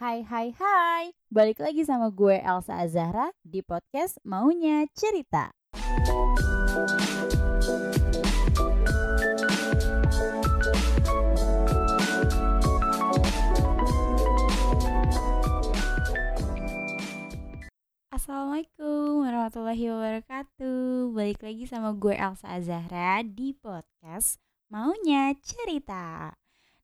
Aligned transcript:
Hai 0.00 0.24
hai 0.24 0.48
hai, 0.56 1.12
balik 1.28 1.60
lagi 1.60 1.84
sama 1.84 2.08
gue 2.08 2.40
Elsa 2.40 2.72
Azahra 2.80 3.36
di 3.44 3.60
podcast 3.60 4.16
Maunya 4.24 4.88
Cerita. 4.96 5.52
Assalamualaikum 18.08 19.20
warahmatullahi 19.20 19.84
wabarakatuh. 19.84 21.12
Balik 21.12 21.44
lagi 21.44 21.68
sama 21.68 21.92
gue 21.92 22.16
Elsa 22.16 22.48
Azahra 22.48 23.20
di 23.20 23.52
podcast 23.52 24.40
Maunya 24.72 25.36
Cerita 25.44 26.32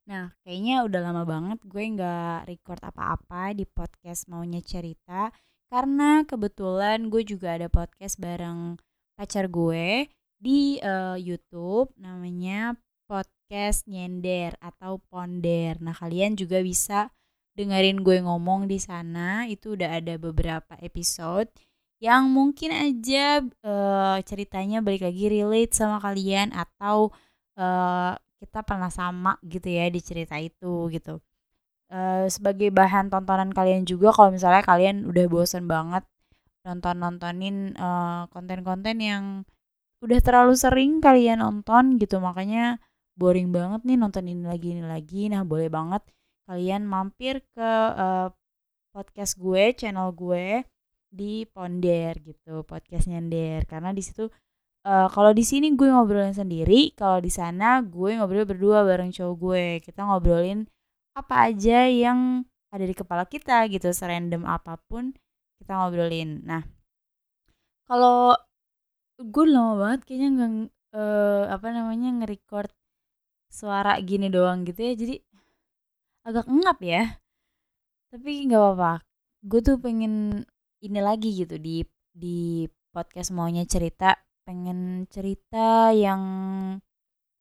Nah 0.07 0.31
kayaknya 0.47 0.87
udah 0.87 1.01
lama 1.03 1.23
banget 1.27 1.59
gue 1.67 1.85
nggak 1.99 2.47
record 2.47 2.83
apa-apa 2.83 3.55
di 3.59 3.67
podcast 3.67 4.31
Maunya 4.31 4.63
Cerita 4.63 5.35
Karena 5.67 6.23
kebetulan 6.23 7.11
gue 7.11 7.27
juga 7.27 7.59
ada 7.59 7.67
podcast 7.67 8.23
bareng 8.23 8.79
pacar 9.19 9.51
gue 9.51 10.07
di 10.39 10.79
uh, 10.79 11.19
Youtube 11.19 11.91
Namanya 11.99 12.79
podcast 13.11 13.87
Nyender 13.91 14.55
atau 14.63 15.03
Ponder. 15.11 15.79
Nah 15.83 15.95
kalian 15.95 16.39
juga 16.39 16.63
bisa 16.63 17.11
dengerin 17.59 18.07
gue 18.07 18.23
ngomong 18.23 18.71
di 18.71 18.79
sana. 18.79 19.51
Itu 19.51 19.75
udah 19.75 19.99
ada 19.99 20.15
beberapa 20.23 20.79
episode 20.79 21.51
yang 21.97 22.29
mungkin 22.29 22.77
aja 22.77 23.41
uh, 23.65 24.21
ceritanya 24.21 24.85
balik 24.85 25.09
lagi 25.09 25.33
relate 25.33 25.73
sama 25.73 25.97
kalian 25.99 26.53
atau 26.53 27.09
uh, 27.57 28.13
kita 28.43 28.61
pernah 28.63 28.93
sama 28.93 29.41
gitu 29.45 29.69
ya 29.69 29.89
di 29.89 30.01
cerita 30.05 30.37
itu 30.41 30.89
gitu. 30.93 31.21
Uh, 31.87 32.27
sebagai 32.27 32.75
bahan 32.75 33.09
tontonan 33.09 33.55
kalian 33.55 33.87
juga 33.87 34.11
kalau 34.11 34.35
misalnya 34.35 34.67
kalian 34.67 35.07
udah 35.07 35.25
bosen 35.31 35.71
banget 35.71 36.03
nonton 36.67 36.99
nontonin 36.99 37.79
uh, 37.79 38.27
konten-konten 38.35 38.99
yang 38.99 39.25
udah 40.03 40.19
terlalu 40.19 40.59
sering 40.59 40.99
kalian 40.99 41.39
nonton 41.39 41.95
gitu 42.03 42.19
makanya 42.19 42.83
boring 43.15 43.55
banget 43.55 43.87
nih 43.87 43.97
nonton 43.97 44.27
ini 44.29 44.45
lagi 44.45 44.69
ini 44.77 44.85
lagi. 44.85 45.31
Nah 45.33 45.43
boleh 45.47 45.71
banget 45.73 46.03
kalian 46.47 46.85
mampir 46.85 47.43
ke 47.55 47.71
uh, 47.97 48.29
podcast 48.93 49.37
gue, 49.41 49.77
channel 49.77 50.13
gue 50.13 50.65
di 51.13 51.49
Ponder 51.49 52.13
gitu, 52.21 52.65
podcast 52.69 53.09
nyender. 53.09 53.65
Karena 53.65 53.91
di 53.95 54.03
situ 54.05 54.29
uh, 54.87 55.11
kalau 55.11 55.35
di 55.35 55.43
sini 55.43 55.75
gue 55.75 55.91
ngobrolin 55.91 56.33
sendiri, 56.33 56.95
kalau 56.95 57.19
di 57.19 57.29
sana 57.29 57.83
gue 57.83 58.15
ngobrol 58.15 58.47
berdua 58.47 58.87
bareng 58.87 59.11
cowok 59.11 59.35
gue. 59.37 59.65
Kita 59.83 60.07
ngobrolin 60.07 60.65
apa 61.19 61.51
aja 61.51 61.91
yang 61.91 62.47
ada 62.71 62.85
di 62.87 62.95
kepala 62.95 63.27
kita 63.27 63.67
gitu, 63.67 63.91
serandom 63.91 64.47
apa 64.47 64.79
pun 64.87 65.11
kita 65.59 65.75
ngobrolin. 65.75 66.47
Nah, 66.47 66.63
kalau 67.91 68.39
gue 69.19 69.45
lama 69.49 69.75
banget 69.81 70.01
kayaknya 70.07 70.29
nggak 70.37 70.53
uh, 70.95 71.45
apa 71.51 71.67
namanya 71.75 72.09
nge-record 72.23 72.71
suara 73.51 73.99
gini 74.01 74.31
doang 74.31 74.63
gitu 74.69 74.81
ya. 74.87 74.95
Jadi 74.95 75.17
agak 76.27 76.47
ngap 76.51 76.79
ya 76.83 77.23
tapi 78.11 78.51
nggak 78.51 78.59
apa-apa 78.59 78.93
gue 79.47 79.61
tuh 79.63 79.79
pengen 79.79 80.43
ini 80.83 80.99
lagi 80.99 81.31
gitu 81.39 81.55
di 81.55 81.87
di 82.11 82.67
podcast 82.91 83.31
maunya 83.31 83.63
cerita 83.63 84.26
pengen 84.47 85.11
cerita 85.11 85.91
yang 85.91 86.23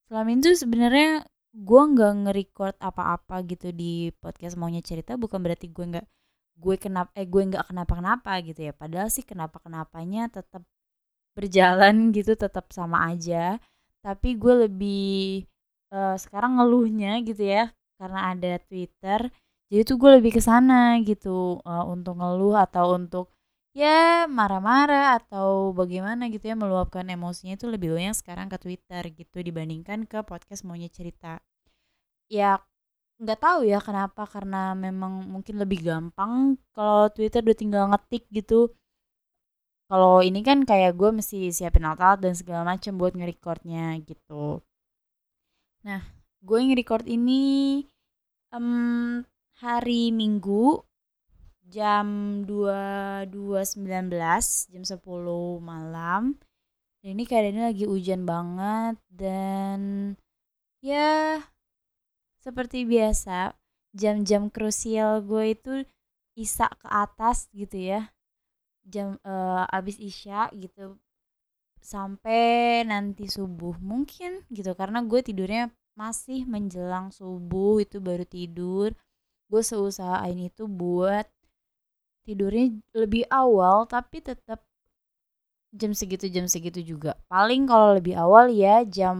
selama 0.09 0.29
itu 0.33 0.57
sebenarnya 0.57 1.29
gue 1.55 1.81
nggak 1.93 2.13
nge-record 2.25 2.75
apa-apa 2.81 3.45
gitu 3.47 3.69
di 3.71 4.09
podcast 4.17 4.57
maunya 4.57 4.81
cerita. 4.81 5.15
Bukan 5.15 5.39
berarti 5.39 5.69
gue 5.69 5.85
nggak 5.85 6.07
gue 6.55 6.75
kenapa 6.81 7.11
eh 7.13 7.27
gue 7.29 7.41
nggak 7.53 7.65
kenapa-kenapa 7.69 8.31
gitu 8.43 8.61
ya. 8.67 8.73
Padahal 8.73 9.07
sih 9.13 9.23
kenapa-kenapanya 9.23 10.33
tetap 10.33 10.65
berjalan 11.37 11.95
gitu 12.17 12.33
tetap 12.33 12.73
sama 12.73 13.13
aja. 13.13 13.61
Tapi 14.01 14.35
gue 14.35 14.69
lebih 14.69 15.45
uh, 15.93 16.17
sekarang 16.17 16.57
ngeluhnya 16.57 17.21
gitu 17.21 17.45
ya 17.45 17.69
karena 18.01 18.33
ada 18.33 18.57
Twitter. 18.65 19.29
Jadi 19.69 19.81
tuh 19.85 19.97
gue 19.97 20.11
lebih 20.21 20.37
ke 20.37 20.41
sana 20.41 20.97
gitu 21.01 21.61
uh, 21.61 21.85
untuk 21.85 22.17
ngeluh 22.21 22.57
atau 22.57 22.97
untuk 22.97 23.34
ya 23.75 24.23
marah-marah 24.31 25.19
atau 25.19 25.75
bagaimana 25.75 26.31
gitu 26.31 26.47
ya 26.47 26.55
meluapkan 26.55 27.03
emosinya 27.11 27.59
itu 27.59 27.67
lebih 27.67 27.91
banyak 27.91 28.15
sekarang 28.15 28.47
ke 28.47 28.55
Twitter 28.55 29.03
gitu 29.11 29.37
dibandingkan 29.43 30.07
ke 30.07 30.23
podcast 30.23 30.63
maunya 30.63 30.87
cerita. 30.87 31.43
Ya 32.31 32.63
nggak 33.19 33.39
tahu 33.39 33.67
ya 33.67 33.83
kenapa 33.83 34.23
karena 34.27 34.71
memang 34.75 35.27
mungkin 35.27 35.59
lebih 35.59 35.83
gampang 35.83 36.55
kalau 36.71 37.11
Twitter 37.11 37.43
udah 37.43 37.57
tinggal 37.59 37.83
ngetik 37.91 38.23
gitu. 38.31 38.71
Kalau 39.91 40.23
ini 40.23 40.41
kan 40.41 40.65
kayak 40.65 40.97
gue 40.97 41.11
mesti 41.13 41.51
siapin 41.53 41.85
alat 41.85 42.17
dan 42.23 42.33
segala 42.33 42.65
macam 42.65 42.97
buat 42.97 43.13
nge-recordnya 43.13 43.99
gitu. 44.07 44.63
Nah 45.83 46.01
gue 46.41 46.57
nge-record 46.63 47.05
ini 47.11 47.83
um, 48.55 49.19
hari 49.59 50.15
Minggu 50.15 50.79
jam 51.75 52.07
22.19 52.47 54.71
jam 54.71 54.83
10 54.87 55.03
malam. 55.59 56.39
Dan 57.03 57.19
ini 57.19 57.27
keadaannya 57.27 57.75
lagi 57.75 57.83
hujan 57.83 58.23
banget 58.23 58.95
dan 59.11 59.79
ya 60.79 61.43
seperti 62.39 62.87
biasa 62.87 63.59
jam-jam 63.91 64.47
krusial 64.47 65.19
gue 65.27 65.51
itu 65.51 65.73
isak 66.39 66.79
ke 66.79 66.87
atas 66.87 67.51
gitu 67.51 67.75
ya. 67.75 68.07
Jam 68.87 69.19
uh, 69.27 69.67
abis 69.67 69.99
isya 69.99 70.47
gitu. 70.55 70.95
Sampai 71.83 72.87
nanti 72.87 73.27
subuh 73.27 73.75
mungkin 73.83 74.47
gitu 74.47 74.71
karena 74.79 75.03
gue 75.03 75.19
tidurnya 75.19 75.75
masih 75.99 76.47
menjelang 76.47 77.11
subuh 77.11 77.83
itu 77.83 77.99
baru 77.99 78.23
tidur. 78.23 78.95
Gue 79.51 79.61
seusahain 79.61 80.39
itu 80.39 80.65
buat 80.65 81.34
tidurnya 82.25 82.73
lebih 82.97 83.23
awal 83.29 83.85
tapi 83.85 84.19
tetap 84.19 84.65
jam 85.75 85.91
segitu 85.91 86.25
jam 86.31 86.47
segitu 86.47 86.79
juga. 86.81 87.19
Paling 87.27 87.67
kalau 87.67 87.99
lebih 87.99 88.15
awal 88.15 88.49
ya 88.49 88.81
jam 88.87 89.17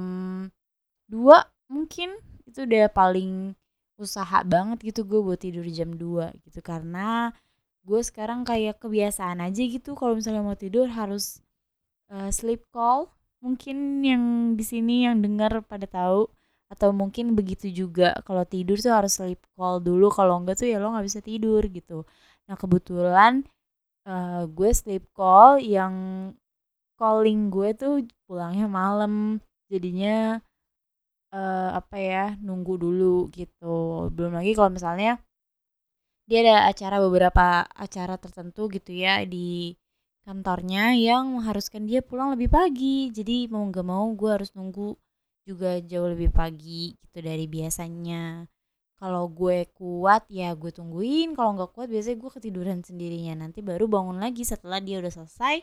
2 1.12 1.44
mungkin. 1.70 2.16
Itu 2.48 2.64
udah 2.64 2.88
paling 2.90 3.54
usaha 3.96 4.44
banget 4.48 4.84
gitu 4.84 5.08
gue 5.08 5.20
buat 5.20 5.40
tidur 5.40 5.68
jam 5.68 5.94
2 5.94 6.32
gitu. 6.48 6.60
Karena 6.64 7.36
gue 7.86 8.02
sekarang 8.02 8.48
kayak 8.48 8.82
kebiasaan 8.82 9.44
aja 9.44 9.62
gitu 9.62 9.94
kalau 9.94 10.18
misalnya 10.18 10.42
mau 10.42 10.58
tidur 10.58 10.88
harus 10.90 11.44
uh, 12.10 12.32
sleep 12.32 12.64
call. 12.72 13.12
Mungkin 13.44 14.02
yang 14.02 14.24
di 14.58 14.66
sini 14.66 15.06
yang 15.06 15.22
dengar 15.22 15.62
pada 15.68 15.86
tahu 15.86 16.26
atau 16.72 16.90
mungkin 16.96 17.38
begitu 17.38 17.70
juga. 17.70 18.16
Kalau 18.26 18.42
tidur 18.48 18.80
tuh 18.80 18.96
harus 18.96 19.20
sleep 19.20 19.44
call 19.54 19.84
dulu. 19.84 20.10
Kalau 20.10 20.40
enggak 20.42 20.64
tuh 20.64 20.68
ya 20.72 20.80
lo 20.82 20.96
nggak 20.96 21.06
bisa 21.06 21.20
tidur 21.22 21.62
gitu 21.70 22.08
nah 22.46 22.56
kebetulan 22.58 23.46
uh, 24.06 24.46
gue 24.50 24.72
sleep 24.72 25.10
call 25.18 25.58
yang 25.60 25.96
calling 26.96 27.52
gue 27.52 27.76
tuh 27.76 27.94
pulangnya 28.26 28.68
malam. 28.70 29.44
Jadinya 29.68 30.40
uh, 31.34 31.70
apa 31.76 31.98
ya 32.00 32.26
nunggu 32.40 32.80
dulu 32.80 33.28
gitu. 33.34 34.10
Belum 34.14 34.34
lagi 34.38 34.56
kalau 34.56 34.72
misalnya 34.72 35.20
dia 36.26 36.42
ada 36.42 36.58
acara 36.74 36.98
beberapa 36.98 37.70
acara 37.70 38.18
tertentu 38.18 38.66
gitu 38.74 38.98
ya 38.98 39.22
di 39.30 39.78
kantornya 40.26 40.98
yang 40.98 41.38
mengharuskan 41.38 41.86
dia 41.86 42.02
pulang 42.02 42.34
lebih 42.34 42.50
pagi. 42.50 43.12
Jadi 43.14 43.50
mau 43.52 43.66
nggak 43.68 43.86
mau 43.86 44.06
gue 44.16 44.30
harus 44.32 44.54
nunggu 44.58 44.98
juga 45.46 45.78
jauh 45.86 46.10
lebih 46.10 46.34
pagi 46.34 46.98
gitu 46.98 47.22
dari 47.22 47.46
biasanya 47.46 48.50
kalau 49.06 49.30
gue 49.30 49.70
kuat 49.78 50.26
ya 50.34 50.58
gue 50.58 50.74
tungguin. 50.74 51.38
Kalau 51.38 51.54
nggak 51.54 51.78
kuat 51.78 51.94
biasanya 51.94 52.18
gue 52.18 52.32
ketiduran 52.34 52.82
sendirinya. 52.82 53.46
Nanti 53.46 53.62
baru 53.62 53.86
bangun 53.86 54.18
lagi 54.18 54.42
setelah 54.42 54.82
dia 54.82 54.98
udah 54.98 55.14
selesai 55.14 55.62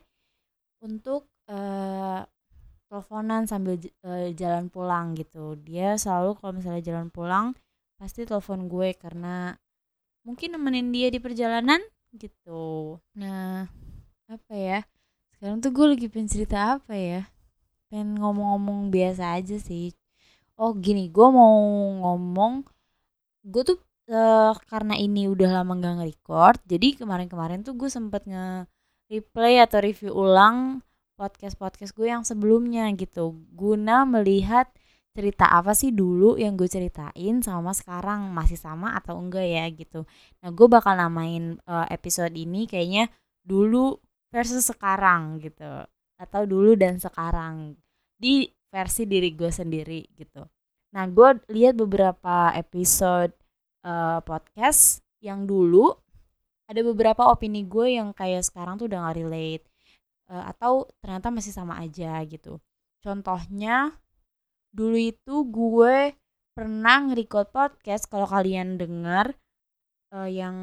untuk 0.78 1.26
uh, 1.50 2.22
teleponan 2.86 3.50
sambil 3.50 3.82
uh, 4.06 4.30
jalan 4.38 4.70
pulang 4.70 5.18
gitu. 5.18 5.58
Dia 5.58 5.98
selalu 5.98 6.38
kalau 6.38 6.54
misalnya 6.54 6.86
jalan 6.86 7.10
pulang 7.10 7.58
pasti 7.98 8.22
telepon 8.22 8.70
gue 8.70 8.94
karena 8.94 9.58
mungkin 10.22 10.54
nemenin 10.54 10.94
dia 10.94 11.10
di 11.10 11.18
perjalanan 11.18 11.82
gitu. 12.14 13.02
Nah 13.18 13.66
apa 14.30 14.54
ya? 14.54 14.86
Sekarang 15.34 15.58
tuh 15.58 15.74
gue 15.74 15.98
lagi 15.98 16.06
pengen 16.06 16.30
cerita 16.30 16.78
apa 16.78 16.94
ya? 16.94 17.26
Pengen 17.90 18.22
ngomong-ngomong 18.22 18.94
biasa 18.94 19.34
aja 19.34 19.58
sih. 19.58 19.90
Oh 20.54 20.78
gini 20.78 21.10
gue 21.10 21.26
mau 21.26 21.58
ngomong 22.06 22.70
gue 23.42 23.62
tuh 23.66 23.78
uh, 24.10 24.54
karena 24.70 24.94
ini 24.98 25.26
udah 25.30 25.62
lama 25.62 25.78
gak 25.78 25.94
nge-record 26.02 26.58
jadi 26.66 26.88
kemarin-kemarin 27.02 27.66
tuh 27.66 27.74
gue 27.74 27.90
sempet 27.90 28.22
nge-replay 28.26 29.62
atau 29.62 29.78
review 29.82 30.14
ulang 30.14 30.82
podcast-podcast 31.18 31.94
gue 31.94 32.08
yang 32.10 32.24
sebelumnya 32.26 32.88
gitu 32.98 33.38
guna 33.54 34.02
melihat 34.02 34.70
cerita 35.12 35.44
apa 35.44 35.76
sih 35.76 35.92
dulu 35.92 36.40
yang 36.40 36.56
gue 36.56 36.64
ceritain 36.64 37.44
sama 37.44 37.76
sekarang 37.76 38.32
masih 38.32 38.56
sama 38.56 38.96
atau 38.96 39.20
enggak 39.20 39.44
ya 39.44 39.68
gitu. 39.68 40.08
Nah 40.40 40.48
gue 40.48 40.66
bakal 40.72 40.96
namain 40.96 41.60
uh, 41.68 41.84
episode 41.92 42.32
ini 42.32 42.64
kayaknya 42.64 43.12
dulu 43.44 44.00
versus 44.32 44.64
sekarang 44.64 45.36
gitu 45.44 45.84
atau 46.16 46.42
dulu 46.48 46.72
dan 46.80 46.96
sekarang 46.96 47.76
di 48.16 48.48
versi 48.72 49.04
diri 49.04 49.36
gue 49.36 49.52
sendiri 49.52 50.00
gitu. 50.16 50.48
Nah 50.92 51.04
gue 51.08 51.28
lihat 51.48 51.74
beberapa 51.76 52.52
episode 52.52 53.32
uh, 53.84 54.20
podcast 54.20 55.00
yang 55.24 55.48
dulu 55.48 55.92
ada 56.68 56.80
beberapa 56.84 57.28
opini 57.28 57.64
gue 57.64 57.96
yang 57.96 58.12
kayak 58.12 58.44
sekarang 58.44 58.76
tuh 58.76 58.88
udah 58.88 59.10
gak 59.10 59.18
relate 59.20 59.64
uh, 60.28 60.48
atau 60.52 60.88
ternyata 61.00 61.32
masih 61.32 61.52
sama 61.52 61.80
aja 61.80 62.20
gitu. 62.28 62.60
Contohnya 63.00 63.96
dulu 64.72 64.96
itu 64.96 65.34
gue 65.48 66.16
pernah 66.52 67.08
nge-record 67.08 67.48
podcast 67.48 68.04
kalau 68.08 68.28
kalian 68.28 68.76
dengar 68.76 69.32
uh, 70.12 70.28
yang 70.28 70.56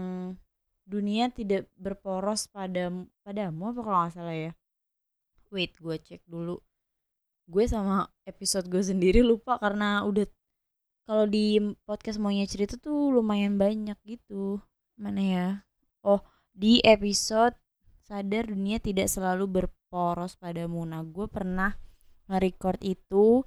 dunia 0.90 1.30
tidak 1.30 1.70
berporos 1.78 2.50
pada 2.50 2.90
padamu 3.22 3.70
apa 3.70 3.82
kalau 3.86 3.98
nggak 4.02 4.14
salah 4.14 4.38
ya 4.38 4.52
wait 5.54 5.78
gue 5.78 5.98
cek 6.02 6.26
dulu 6.26 6.58
gue 7.50 7.66
sama 7.66 8.06
episode 8.30 8.70
gue 8.70 8.80
sendiri 8.86 9.26
lupa 9.26 9.58
karena 9.58 10.06
udah 10.06 10.30
kalau 11.10 11.26
di 11.26 11.58
podcast 11.90 12.22
maunya 12.22 12.46
cerita 12.46 12.78
tuh 12.78 13.10
lumayan 13.10 13.58
banyak 13.58 13.98
gitu. 14.06 14.62
Mana 14.94 15.22
ya? 15.26 15.48
Oh 16.06 16.22
di 16.54 16.78
episode 16.86 17.58
sadar 18.06 18.54
dunia 18.54 18.78
tidak 18.78 19.10
selalu 19.10 19.50
berporos 19.50 20.38
padamu 20.38 20.86
nah 20.86 21.02
gue 21.02 21.26
pernah 21.26 21.74
nge-record 22.30 22.82
itu 22.86 23.42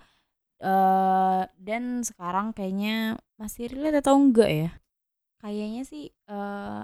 uh, 0.58 1.42
dan 1.54 2.02
sekarang 2.02 2.50
kayaknya 2.50 3.18
masih 3.38 3.70
relate 3.70 4.02
atau 4.02 4.18
enggak 4.18 4.50
ya? 4.50 4.70
Kayaknya 5.38 5.82
sih 5.86 6.10
uh, 6.26 6.82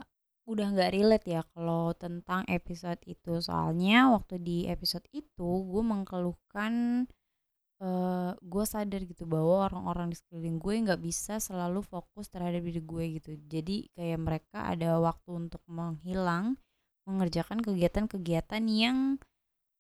udah 0.49 0.67
nggak 0.73 0.93
relate 0.97 1.27
ya 1.29 1.45
kalau 1.53 1.93
tentang 1.93 2.49
episode 2.49 2.99
itu. 3.05 3.39
Soalnya 3.45 4.09
waktu 4.17 4.41
di 4.41 4.65
episode 4.65 5.05
itu 5.13 5.49
gue 5.69 5.83
mengeluhkan 5.85 7.05
uh, 7.85 8.33
gue 8.41 8.65
sadar 8.65 9.05
gitu 9.05 9.29
bahwa 9.29 9.69
orang-orang 9.69 10.09
di 10.13 10.17
sekeliling 10.17 10.57
gue 10.57 10.75
nggak 10.89 11.01
bisa 11.05 11.37
selalu 11.37 11.85
fokus 11.85 12.33
terhadap 12.33 12.65
diri 12.65 12.81
gue 12.81 13.05
gitu. 13.21 13.31
Jadi 13.45 13.93
kayak 13.93 14.19
mereka 14.25 14.59
ada 14.73 14.97
waktu 14.97 15.31
untuk 15.37 15.61
menghilang 15.69 16.57
mengerjakan 17.05 17.61
kegiatan-kegiatan 17.61 18.65
yang 18.69 19.21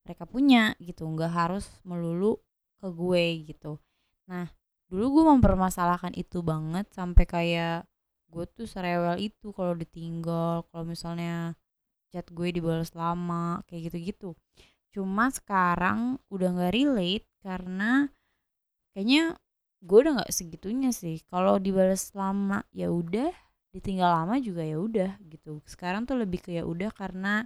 mereka 0.04 0.28
punya 0.28 0.76
gitu. 0.84 1.08
Nggak 1.08 1.32
harus 1.32 1.64
melulu 1.82 2.36
ke 2.76 2.92
gue 2.92 3.24
gitu. 3.48 3.80
Nah, 4.28 4.52
dulu 4.92 5.20
gue 5.20 5.24
mempermasalahkan 5.32 6.12
itu 6.12 6.44
banget 6.44 6.84
sampai 6.92 7.24
kayak 7.24 7.88
gue 8.28 8.44
tuh 8.52 8.68
serewel 8.68 9.16
itu 9.18 9.50
kalau 9.56 9.74
ditinggal, 9.74 10.68
kalau 10.68 10.84
misalnya 10.84 11.56
chat 12.12 12.24
gue 12.28 12.48
dibalas 12.52 12.92
lama, 12.92 13.64
kayak 13.68 13.92
gitu-gitu. 13.92 14.36
Cuma 14.92 15.28
sekarang 15.32 16.20
udah 16.32 16.48
nggak 16.52 16.72
relate 16.72 17.26
karena 17.44 18.08
kayaknya 18.92 19.36
gue 19.84 19.98
udah 20.04 20.12
nggak 20.22 20.32
segitunya 20.32 20.90
sih. 20.92 21.20
Kalau 21.28 21.60
dibalas 21.60 22.12
lama 22.16 22.64
ya 22.72 22.88
udah, 22.92 23.32
ditinggal 23.72 24.10
lama 24.24 24.40
juga 24.40 24.64
ya 24.64 24.80
udah 24.80 25.20
gitu. 25.28 25.60
Sekarang 25.68 26.08
tuh 26.08 26.16
lebih 26.20 26.40
kayak 26.44 26.64
udah 26.64 26.90
karena 26.92 27.44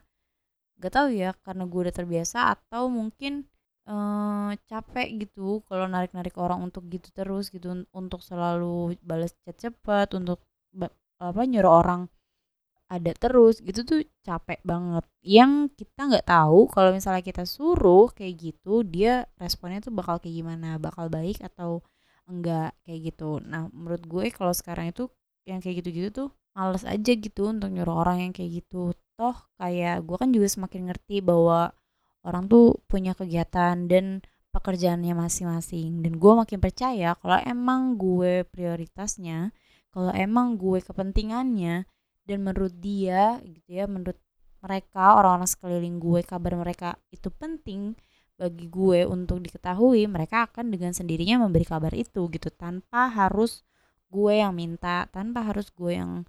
gak 0.82 0.92
tahu 0.98 1.08
ya 1.14 1.30
karena 1.46 1.62
gue 1.70 1.80
udah 1.86 1.94
terbiasa 1.94 2.58
atau 2.58 2.90
mungkin 2.90 3.46
uh, 3.86 4.50
capek 4.66 5.26
gitu 5.26 5.62
kalau 5.70 5.86
narik-narik 5.86 6.34
orang 6.38 6.58
untuk 6.58 6.86
gitu 6.90 7.06
terus 7.14 7.54
gitu 7.54 7.86
untuk 7.94 8.20
selalu 8.22 8.98
balas 8.98 9.30
chat 9.46 9.54
cepat 9.58 10.10
untuk 10.18 10.42
apa 11.22 11.40
nyuruh 11.46 11.74
orang 11.86 12.02
ada 12.92 13.12
terus 13.16 13.64
gitu 13.64 13.88
tuh 13.88 14.00
capek 14.20 14.60
banget. 14.68 15.04
Yang 15.24 15.72
kita 15.80 16.00
nggak 16.12 16.26
tahu 16.28 16.68
kalau 16.68 16.92
misalnya 16.92 17.24
kita 17.24 17.48
suruh 17.48 18.12
kayak 18.12 18.52
gitu 18.52 18.84
dia 18.84 19.24
responnya 19.40 19.80
tuh 19.80 19.96
bakal 19.96 20.20
kayak 20.20 20.44
gimana? 20.44 20.76
Bakal 20.76 21.08
baik 21.08 21.40
atau 21.40 21.80
enggak? 22.28 22.76
Kayak 22.84 23.00
gitu. 23.14 23.40
Nah 23.40 23.72
menurut 23.72 24.04
gue 24.04 24.24
kalau 24.34 24.52
sekarang 24.52 24.92
itu 24.92 25.08
yang 25.48 25.64
kayak 25.64 25.80
gitu-gitu 25.80 26.08
tuh 26.12 26.28
males 26.52 26.84
aja 26.84 27.12
gitu 27.16 27.48
untuk 27.48 27.72
nyuruh 27.72 27.96
orang 28.04 28.28
yang 28.28 28.32
kayak 28.36 28.60
gitu. 28.60 28.92
Toh 29.16 29.36
kayak 29.56 30.04
gue 30.04 30.16
kan 30.20 30.28
juga 30.28 30.52
semakin 30.52 30.92
ngerti 30.92 31.24
bahwa 31.24 31.72
orang 32.28 32.44
tuh 32.52 32.76
punya 32.92 33.16
kegiatan 33.16 33.88
dan 33.88 34.20
pekerjaannya 34.52 35.16
masing-masing. 35.16 36.04
Dan 36.04 36.20
gue 36.20 36.32
makin 36.36 36.60
percaya 36.60 37.16
kalau 37.16 37.40
emang 37.40 37.96
gue 37.96 38.44
prioritasnya 38.52 39.48
kalau 39.92 40.12
emang 40.16 40.56
gue 40.56 40.80
kepentingannya 40.80 41.84
dan 42.24 42.38
menurut 42.40 42.72
dia 42.80 43.38
gitu 43.44 43.68
ya 43.68 43.84
menurut 43.84 44.16
mereka 44.62 45.18
orang-orang 45.18 45.50
sekeliling 45.50 45.96
gue 45.98 46.20
kabar 46.22 46.54
mereka 46.54 46.96
itu 47.10 47.28
penting 47.34 47.98
bagi 48.38 48.66
gue 48.66 49.04
untuk 49.06 49.38
diketahui 49.38 50.08
mereka 50.08 50.48
akan 50.50 50.72
dengan 50.72 50.90
sendirinya 50.96 51.42
memberi 51.46 51.66
kabar 51.66 51.92
itu 51.92 52.26
gitu. 52.32 52.48
Tanpa 52.50 53.10
harus 53.10 53.62
gue 54.08 54.32
yang 54.40 54.56
minta 54.56 55.06
tanpa 55.10 55.46
harus 55.46 55.68
gue 55.70 55.98
yang 55.98 56.26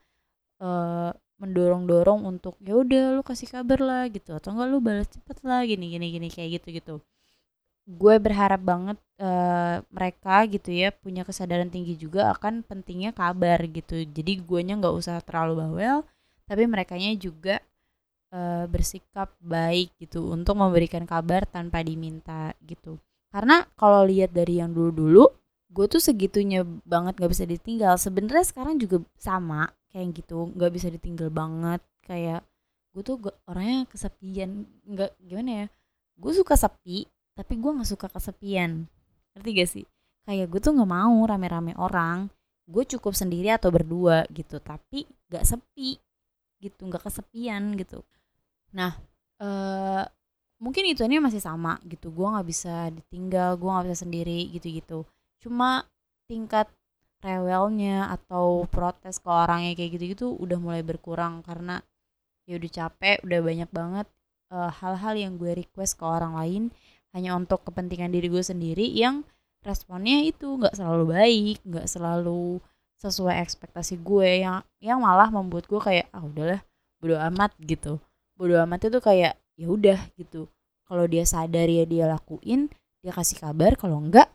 uh, 0.62 1.10
mendorong-dorong 1.42 2.26
untuk 2.28 2.56
ya 2.62 2.78
udah 2.78 3.18
lu 3.18 3.22
kasih 3.26 3.50
kabar 3.50 3.80
lah 3.82 4.04
gitu. 4.12 4.36
Atau 4.38 4.54
enggak 4.54 4.68
lu 4.70 4.78
balas 4.84 5.10
cepet 5.10 5.38
lah 5.46 5.62
gini 5.66 5.90
gini 5.94 6.08
gini 6.14 6.28
kayak 6.30 6.62
gitu 6.62 6.68
gitu 6.74 6.96
gue 7.84 8.16
berharap 8.16 8.62
banget 8.64 8.98
uh, 9.20 9.84
mereka 9.92 10.48
gitu 10.48 10.72
ya 10.72 10.96
punya 10.96 11.28
kesadaran 11.28 11.68
tinggi 11.68 12.00
juga 12.00 12.32
akan 12.32 12.64
pentingnya 12.64 13.12
kabar 13.12 13.60
gitu. 13.68 14.08
Jadi 14.08 14.40
gue 14.40 14.60
nya 14.64 14.80
nggak 14.80 14.96
usah 14.96 15.20
terlalu 15.20 15.68
bawel 15.68 16.08
tapi 16.48 16.64
mereka 16.68 16.96
nya 16.96 17.12
juga 17.16 17.60
uh, 18.32 18.66
bersikap 18.72 19.32
baik 19.44 19.92
gitu 20.00 20.32
untuk 20.32 20.56
memberikan 20.60 21.04
kabar 21.04 21.44
tanpa 21.44 21.84
diminta 21.84 22.56
gitu. 22.64 23.00
Karena 23.32 23.68
kalau 23.76 24.08
lihat 24.08 24.32
dari 24.32 24.64
yang 24.64 24.72
dulu-dulu 24.72 25.28
gue 25.74 25.86
tuh 25.90 25.98
segitunya 25.98 26.62
banget 26.86 27.18
gak 27.18 27.32
bisa 27.34 27.50
ditinggal. 27.50 27.98
Sebenarnya 27.98 28.46
sekarang 28.46 28.78
juga 28.78 29.02
sama 29.18 29.74
kayak 29.90 30.24
gitu 30.24 30.54
nggak 30.56 30.72
bisa 30.72 30.88
ditinggal 30.88 31.34
banget. 31.34 31.82
Kayak 32.04 32.46
gue 32.94 33.02
tuh 33.02 33.18
gak, 33.18 33.36
orangnya 33.50 33.90
kesepian 33.90 34.70
nggak 34.86 35.12
gimana 35.20 35.52
ya 35.52 35.68
gue 36.14 36.32
suka 36.34 36.54
sepi 36.54 37.10
tapi 37.34 37.60
gue 37.60 37.72
nggak 37.74 37.90
suka 37.90 38.08
kesepian. 38.10 38.86
Ngerti 39.34 39.50
gak 39.58 39.70
sih? 39.70 39.86
Kayak 40.24 40.48
gue 40.54 40.60
tuh 40.64 40.74
nggak 40.78 40.92
mau 40.92 41.18
rame-rame 41.26 41.74
orang. 41.76 42.30
Gue 42.64 42.88
cukup 42.88 43.12
sendiri 43.18 43.52
atau 43.52 43.74
berdua 43.74 44.24
gitu. 44.32 44.62
Tapi 44.62 45.04
nggak 45.30 45.44
sepi 45.44 46.00
gitu 46.64 46.88
nggak 46.88 47.04
kesepian 47.04 47.76
gitu. 47.76 48.06
Nah 48.72 48.96
uh, 49.44 50.06
mungkin 50.64 50.88
itu 50.88 51.04
ini 51.04 51.20
masih 51.20 51.44
sama 51.44 51.82
gitu. 51.84 52.14
Gue 52.14 52.28
nggak 52.30 52.48
bisa 52.48 52.88
ditinggal 52.94 53.60
gue 53.60 53.70
nggak 53.70 53.86
bisa 53.92 54.00
sendiri 54.06 54.40
gitu 54.54 54.68
gitu 54.70 55.00
cuma 55.44 55.84
tingkat 56.32 56.72
rewelnya 57.20 58.08
atau 58.16 58.64
protes 58.72 59.20
ke 59.20 59.28
orangnya 59.28 59.76
kayak 59.76 60.00
gitu-gitu 60.00 60.32
udah 60.40 60.56
mulai 60.56 60.80
berkurang 60.80 61.44
karena 61.44 61.84
ya 62.48 62.56
udah 62.56 62.72
capek 62.72 63.20
udah 63.28 63.40
banyak 63.44 63.70
banget 63.72 64.08
hal 64.48 64.72
eh, 64.72 64.72
hal-hal 64.80 65.14
yang 65.20 65.34
gue 65.36 65.52
request 65.52 66.00
ke 66.00 66.04
orang 66.08 66.40
lain 66.40 66.64
hanya 67.14 67.38
untuk 67.38 67.62
kepentingan 67.64 68.10
diri 68.10 68.28
gue 68.28 68.42
sendiri 68.42 68.90
yang 68.90 69.22
responnya 69.64 70.26
itu 70.28 70.60
nggak 70.60 70.76
selalu 70.76 71.04
baik 71.14 71.58
nggak 71.64 71.88
selalu 71.88 72.60
sesuai 73.00 73.40
ekspektasi 73.44 74.00
gue 74.00 74.44
yang 74.44 74.64
yang 74.80 75.00
malah 75.04 75.28
membuat 75.28 75.68
gue 75.68 75.80
kayak 75.80 76.08
ah 76.16 76.24
udahlah 76.24 76.64
bodo 77.04 77.20
amat 77.20 77.52
gitu. 77.60 78.00
Bodo 78.40 78.56
amat 78.64 78.88
itu 78.88 79.00
kayak 79.04 79.36
ya 79.60 79.68
udah 79.68 80.00
gitu. 80.16 80.48
Kalau 80.88 81.04
dia 81.04 81.28
sadar 81.28 81.68
ya 81.68 81.84
dia 81.84 82.08
lakuin 82.08 82.72
dia 83.04 83.12
kasih 83.12 83.44
kabar 83.44 83.76
kalau 83.76 84.00
enggak 84.00 84.32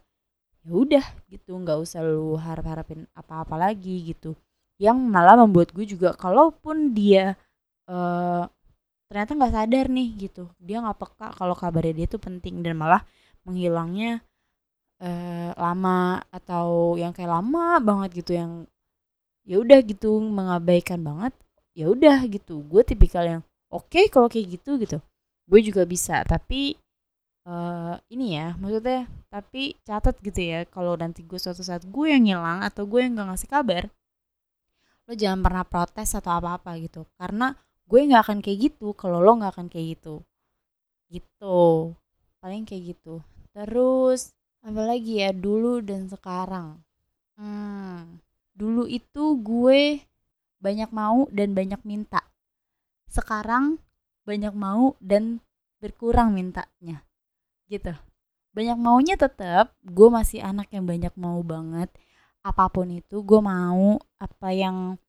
ya 0.69 0.73
udah 0.77 1.05
gitu. 1.33 1.57
Nggak 1.57 1.81
usah 1.81 2.05
lu 2.05 2.37
harap 2.37 2.69
harapin 2.69 3.09
apa-apa 3.17 3.57
lagi 3.57 4.13
gitu. 4.13 4.37
Yang 4.77 5.01
malah 5.01 5.41
membuat 5.41 5.73
gue 5.73 5.89
juga 5.89 6.13
kalaupun 6.13 6.93
dia 6.93 7.41
uh, 7.89 8.45
ternyata 9.09 9.33
nggak 9.35 9.55
sadar 9.57 9.87
nih 9.89 10.09
gitu. 10.29 10.45
Dia 10.61 10.85
nggak 10.85 10.99
peka 11.01 11.27
kalau 11.35 11.57
kabarnya 11.57 12.05
dia 12.05 12.07
tuh 12.07 12.21
penting 12.21 12.61
dan 12.61 12.77
malah 12.77 13.03
menghilangnya 13.43 14.21
uh, 15.01 15.51
lama 15.57 16.23
atau 16.29 16.95
yang 17.01 17.17
kayak 17.17 17.33
lama 17.33 17.81
banget 17.81 18.23
gitu 18.25 18.37
yang 18.37 18.69
ya 19.49 19.57
udah 19.57 19.81
gitu 19.81 20.21
mengabaikan 20.21 21.01
banget 21.01 21.33
ya 21.73 21.89
udah 21.89 22.21
gitu. 22.29 22.61
Gue 22.69 22.85
tipikal 22.85 23.25
yang 23.25 23.43
oke 23.73 23.89
okay, 23.89 24.13
kalau 24.13 24.29
kayak 24.29 24.61
gitu 24.61 24.77
gitu. 24.77 25.01
Gue 25.49 25.65
juga 25.65 25.89
bisa 25.89 26.21
tapi 26.29 26.77
uh, 27.49 27.97
ini 28.13 28.37
ya 28.37 28.53
maksudnya 28.61 29.09
tapi 29.33 29.73
catat 29.89 30.21
gitu 30.21 30.41
ya 30.41 30.69
kalau 30.69 30.93
nanti 31.01 31.25
gue 31.25 31.41
suatu 31.41 31.65
saat 31.65 31.89
gue 31.89 32.07
yang 32.13 32.25
ngilang 32.29 32.61
atau 32.65 32.85
gue 32.85 33.01
yang 33.01 33.17
gak 33.17 33.29
ngasih 33.33 33.49
kabar 33.49 33.85
lo 35.09 35.17
jangan 35.17 35.41
pernah 35.41 35.65
protes 35.65 36.13
atau 36.13 36.37
apa-apa 36.37 36.77
gitu. 36.85 37.09
Karena 37.17 37.57
gue 37.89 38.01
nggak 38.05 38.23
akan 38.29 38.39
kayak 38.45 38.59
gitu 38.69 38.93
kalau 38.93 39.25
lo 39.25 39.33
nggak 39.41 39.57
akan 39.57 39.67
kayak 39.73 39.97
gitu. 39.97 40.21
Gitu. 41.09 41.61
Paling 42.45 42.69
kayak 42.69 42.95
gitu. 42.95 43.25
Terus 43.57 44.37
apalagi 44.61 45.25
ya? 45.25 45.33
Dulu 45.33 45.81
dan 45.81 46.05
sekarang. 46.13 46.85
Hmm, 47.41 48.21
dulu 48.53 48.85
itu 48.85 49.41
gue 49.41 50.05
banyak 50.61 50.91
mau 50.93 51.25
dan 51.33 51.57
banyak 51.57 51.81
minta. 51.89 52.21
Sekarang 53.09 53.81
banyak 54.29 54.53
mau 54.53 54.93
dan 55.01 55.41
berkurang 55.81 56.37
mintanya. 56.37 57.01
Gitu. 57.73 57.97
Banyak 58.53 58.77
maunya 58.77 59.17
tetap 59.17 59.73
gue 59.81 60.09
masih 60.13 60.45
anak 60.45 60.69
yang 60.77 60.85
banyak 60.85 61.15
mau 61.17 61.41
banget. 61.41 61.89
Apa 62.45 62.69
pun 62.69 62.93
itu 62.93 63.25
gue 63.25 63.41
mau. 63.41 63.97
Apa 64.21 64.53
yang 64.53 65.01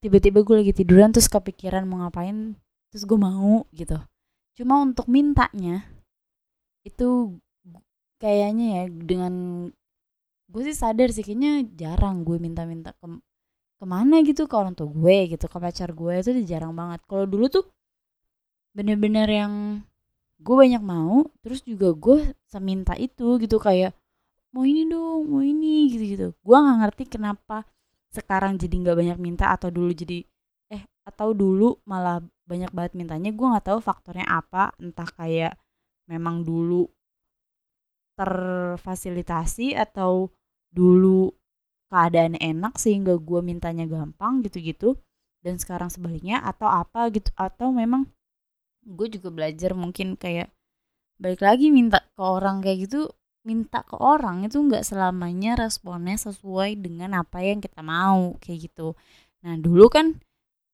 tiba-tiba 0.00 0.40
gue 0.40 0.56
lagi 0.64 0.72
tiduran 0.72 1.12
terus 1.12 1.28
kepikiran 1.28 1.84
mau 1.84 2.04
ngapain 2.04 2.56
terus 2.90 3.04
gue 3.04 3.18
mau 3.20 3.64
gitu. 3.76 4.00
Cuma 4.56 4.80
untuk 4.80 5.06
mintanya 5.06 5.84
itu 6.84 7.36
kayaknya 8.20 8.66
ya 8.76 8.82
dengan 8.88 9.34
gue 10.50 10.62
sih 10.66 10.76
sadar 10.76 11.12
sih 11.12 11.22
kayaknya 11.24 11.68
jarang 11.76 12.24
gue 12.24 12.40
minta-minta 12.40 12.96
ke 12.96 13.06
ke 13.80 13.84
mana 13.88 14.20
gitu 14.20 14.44
ke 14.44 14.54
orang 14.56 14.76
tua 14.76 14.88
gue 14.92 15.32
gitu 15.32 15.48
ke 15.48 15.56
pacar 15.56 15.92
gue 15.92 16.12
itu 16.20 16.30
jarang 16.48 16.72
banget. 16.72 17.00
Kalau 17.08 17.24
dulu 17.28 17.48
tuh 17.48 17.64
bener-bener 18.76 19.28
yang 19.28 19.54
gue 20.40 20.56
banyak 20.56 20.80
mau 20.80 21.28
terus 21.44 21.60
juga 21.60 21.92
gue 21.92 22.32
seminta 22.48 22.96
itu 22.96 23.36
gitu 23.36 23.60
kayak 23.60 23.92
mau 24.56 24.64
ini 24.64 24.88
dong 24.88 25.28
mau 25.28 25.44
ini 25.44 25.92
gitu 25.92 26.04
gitu 26.06 26.26
gue 26.32 26.56
nggak 26.56 26.78
ngerti 26.80 27.04
kenapa 27.06 27.68
sekarang 28.10 28.58
jadi 28.58 28.74
nggak 28.74 28.96
banyak 28.98 29.18
minta 29.22 29.54
atau 29.54 29.70
dulu 29.70 29.94
jadi 29.94 30.26
eh 30.70 30.82
atau 31.06 31.30
dulu 31.34 31.78
malah 31.86 32.22
banyak 32.46 32.70
banget 32.74 32.92
mintanya 32.98 33.30
gue 33.30 33.46
nggak 33.46 33.66
tahu 33.70 33.78
faktornya 33.82 34.26
apa. 34.26 34.74
Entah 34.82 35.06
kayak 35.06 35.54
memang 36.10 36.42
dulu 36.42 36.90
terfasilitasi 38.18 39.78
atau 39.78 40.28
dulu 40.70 41.30
keadaan 41.90 42.38
enak 42.38 42.78
sehingga 42.78 43.18
gue 43.18 43.40
mintanya 43.42 43.86
gampang 43.86 44.42
gitu-gitu 44.46 44.98
dan 45.42 45.56
sekarang 45.58 45.90
sebaliknya 45.90 46.42
atau 46.42 46.66
apa 46.66 47.10
gitu. 47.14 47.30
Atau 47.38 47.70
memang 47.70 48.10
gue 48.82 49.06
juga 49.06 49.30
belajar 49.30 49.72
mungkin 49.78 50.18
kayak 50.18 50.50
balik 51.20 51.44
lagi 51.44 51.68
minta 51.68 52.00
ke 52.02 52.22
orang 52.22 52.64
kayak 52.64 52.88
gitu 52.88 53.12
minta 53.40 53.80
ke 53.84 53.96
orang 53.96 54.44
itu 54.44 54.60
nggak 54.60 54.84
selamanya 54.84 55.56
responnya 55.56 56.16
sesuai 56.20 56.76
dengan 56.76 57.16
apa 57.16 57.40
yang 57.40 57.64
kita 57.64 57.80
mau 57.80 58.36
kayak 58.38 58.70
gitu. 58.70 58.92
Nah 59.44 59.56
dulu 59.56 59.88
kan 59.88 60.20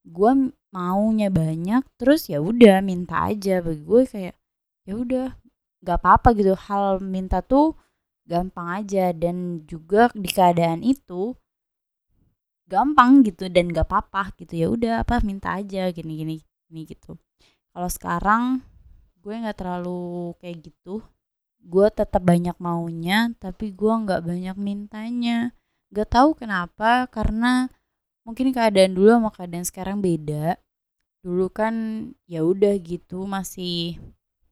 gue 0.07 0.33
maunya 0.75 1.31
banyak 1.31 1.83
terus 1.99 2.27
ya 2.27 2.43
udah 2.43 2.83
minta 2.83 3.31
aja. 3.31 3.63
Bagi 3.63 3.83
gue 3.87 4.03
kayak 4.07 4.35
ya 4.87 4.95
udah 4.99 5.27
nggak 5.83 5.99
apa-apa 6.03 6.29
gitu. 6.35 6.53
Hal 6.59 6.99
minta 6.99 7.39
tuh 7.43 7.79
gampang 8.27 8.83
aja 8.83 9.15
dan 9.15 9.63
juga 9.71 10.11
di 10.13 10.27
keadaan 10.27 10.83
itu 10.83 11.39
gampang 12.67 13.23
gitu 13.23 13.47
dan 13.47 13.71
gak 13.71 13.87
apa-apa 13.87 14.35
gitu. 14.43 14.53
Ya 14.59 14.67
udah 14.67 14.95
apa 15.07 15.23
minta 15.23 15.55
aja 15.55 15.87
gini 15.95 16.19
gini 16.19 16.37
gini 16.67 16.83
gitu. 16.83 17.15
Kalau 17.71 17.87
sekarang 17.87 18.43
gue 19.23 19.35
nggak 19.35 19.59
terlalu 19.59 20.35
kayak 20.43 20.67
gitu 20.67 21.03
gue 21.67 21.87
tetap 21.91 22.23
banyak 22.23 22.55
maunya 22.63 23.35
tapi 23.43 23.75
gue 23.75 23.91
nggak 23.91 24.23
banyak 24.23 24.57
mintanya. 24.57 25.51
Gak 25.91 26.15
tahu 26.15 26.39
kenapa 26.39 27.11
karena 27.11 27.67
mungkin 28.23 28.55
keadaan 28.55 28.95
dulu 28.95 29.19
sama 29.19 29.31
keadaan 29.35 29.67
sekarang 29.67 29.99
beda. 29.99 30.59
Dulu 31.27 31.51
kan 31.51 31.75
ya 32.31 32.47
udah 32.47 32.75
gitu 32.79 33.27
masih 33.27 33.99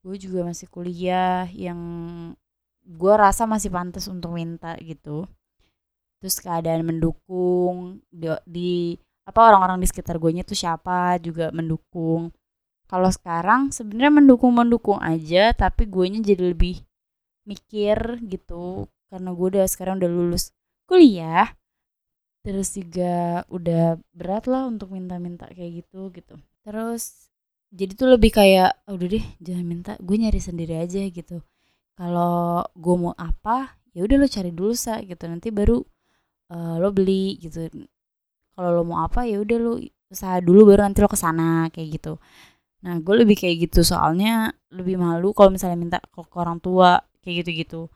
gue 0.03 0.17
juga 0.19 0.43
masih 0.43 0.67
kuliah 0.67 1.47
yang 1.55 1.81
gue 2.85 3.15
rasa 3.15 3.47
masih 3.47 3.71
pantas 3.71 4.11
untuk 4.11 4.35
minta 4.35 4.75
gitu. 4.83 5.31
Terus 6.19 6.37
keadaan 6.43 6.83
mendukung 6.83 8.03
di, 8.11 8.27
di 8.45 8.73
apa 9.25 9.41
orang-orang 9.55 9.81
di 9.81 9.87
sekitar 9.89 10.19
gue 10.19 10.35
tuh 10.43 10.59
siapa 10.59 11.23
juga 11.23 11.55
mendukung. 11.55 12.35
Kalau 12.85 13.09
sekarang 13.09 13.71
sebenarnya 13.73 14.13
mendukung 14.13 14.53
mendukung 14.53 14.99
aja 15.01 15.55
tapi 15.57 15.89
gue 15.89 16.05
jadi 16.21 16.53
lebih 16.53 16.85
mikir 17.45 18.21
gitu 18.25 18.89
karena 19.13 19.31
gue 19.37 19.47
udah 19.57 19.65
sekarang 19.69 20.01
udah 20.01 20.11
lulus 20.11 20.51
kuliah 20.89 21.53
terus 22.45 22.77
juga 22.77 23.41
udah 23.49 23.97
berat 24.13 24.45
lah 24.45 24.69
untuk 24.69 24.93
minta-minta 24.93 25.49
kayak 25.49 25.81
gitu 25.81 26.13
gitu. 26.13 26.37
Terus 26.61 27.33
jadi 27.73 27.93
tuh 27.97 28.09
lebih 28.13 28.37
kayak 28.37 28.85
oh, 28.85 29.01
udah 29.01 29.09
deh 29.17 29.25
jangan 29.41 29.65
minta 29.65 29.93
gue 29.97 30.17
nyari 30.21 30.41
sendiri 30.45 30.77
aja 30.77 31.01
gitu. 31.09 31.41
Kalau 31.97 32.61
gue 32.77 32.95
mau 33.01 33.17
apa 33.17 33.81
ya 33.97 34.05
udah 34.05 34.17
lo 34.21 34.29
cari 34.29 34.53
dulu 34.53 34.77
sa 34.77 35.01
gitu. 35.01 35.25
Nanti 35.25 35.49
baru 35.49 35.81
uh, 36.53 36.77
lo 36.77 36.93
beli 36.93 37.41
gitu. 37.41 37.65
Kalau 38.53 38.71
lo 38.77 38.83
mau 38.85 39.01
apa 39.09 39.25
ya 39.25 39.41
udah 39.41 39.59
lo 39.59 39.81
usaha 40.13 40.37
dulu 40.45 40.69
baru 40.69 40.85
nanti 40.85 41.01
lo 41.01 41.09
ke 41.09 41.17
sana 41.17 41.73
kayak 41.73 41.89
gitu. 41.97 42.21
Nah, 42.85 43.01
gue 43.01 43.15
lebih 43.25 43.41
kayak 43.41 43.57
gitu. 43.73 43.81
Soalnya 43.81 44.53
lebih 44.69 45.01
malu 45.01 45.33
kalau 45.33 45.49
misalnya 45.49 45.81
minta 45.81 45.99
ke 46.05 46.37
orang 46.37 46.61
tua 46.61 47.01
kayak 47.25 47.45
gitu-gitu. 47.45 47.89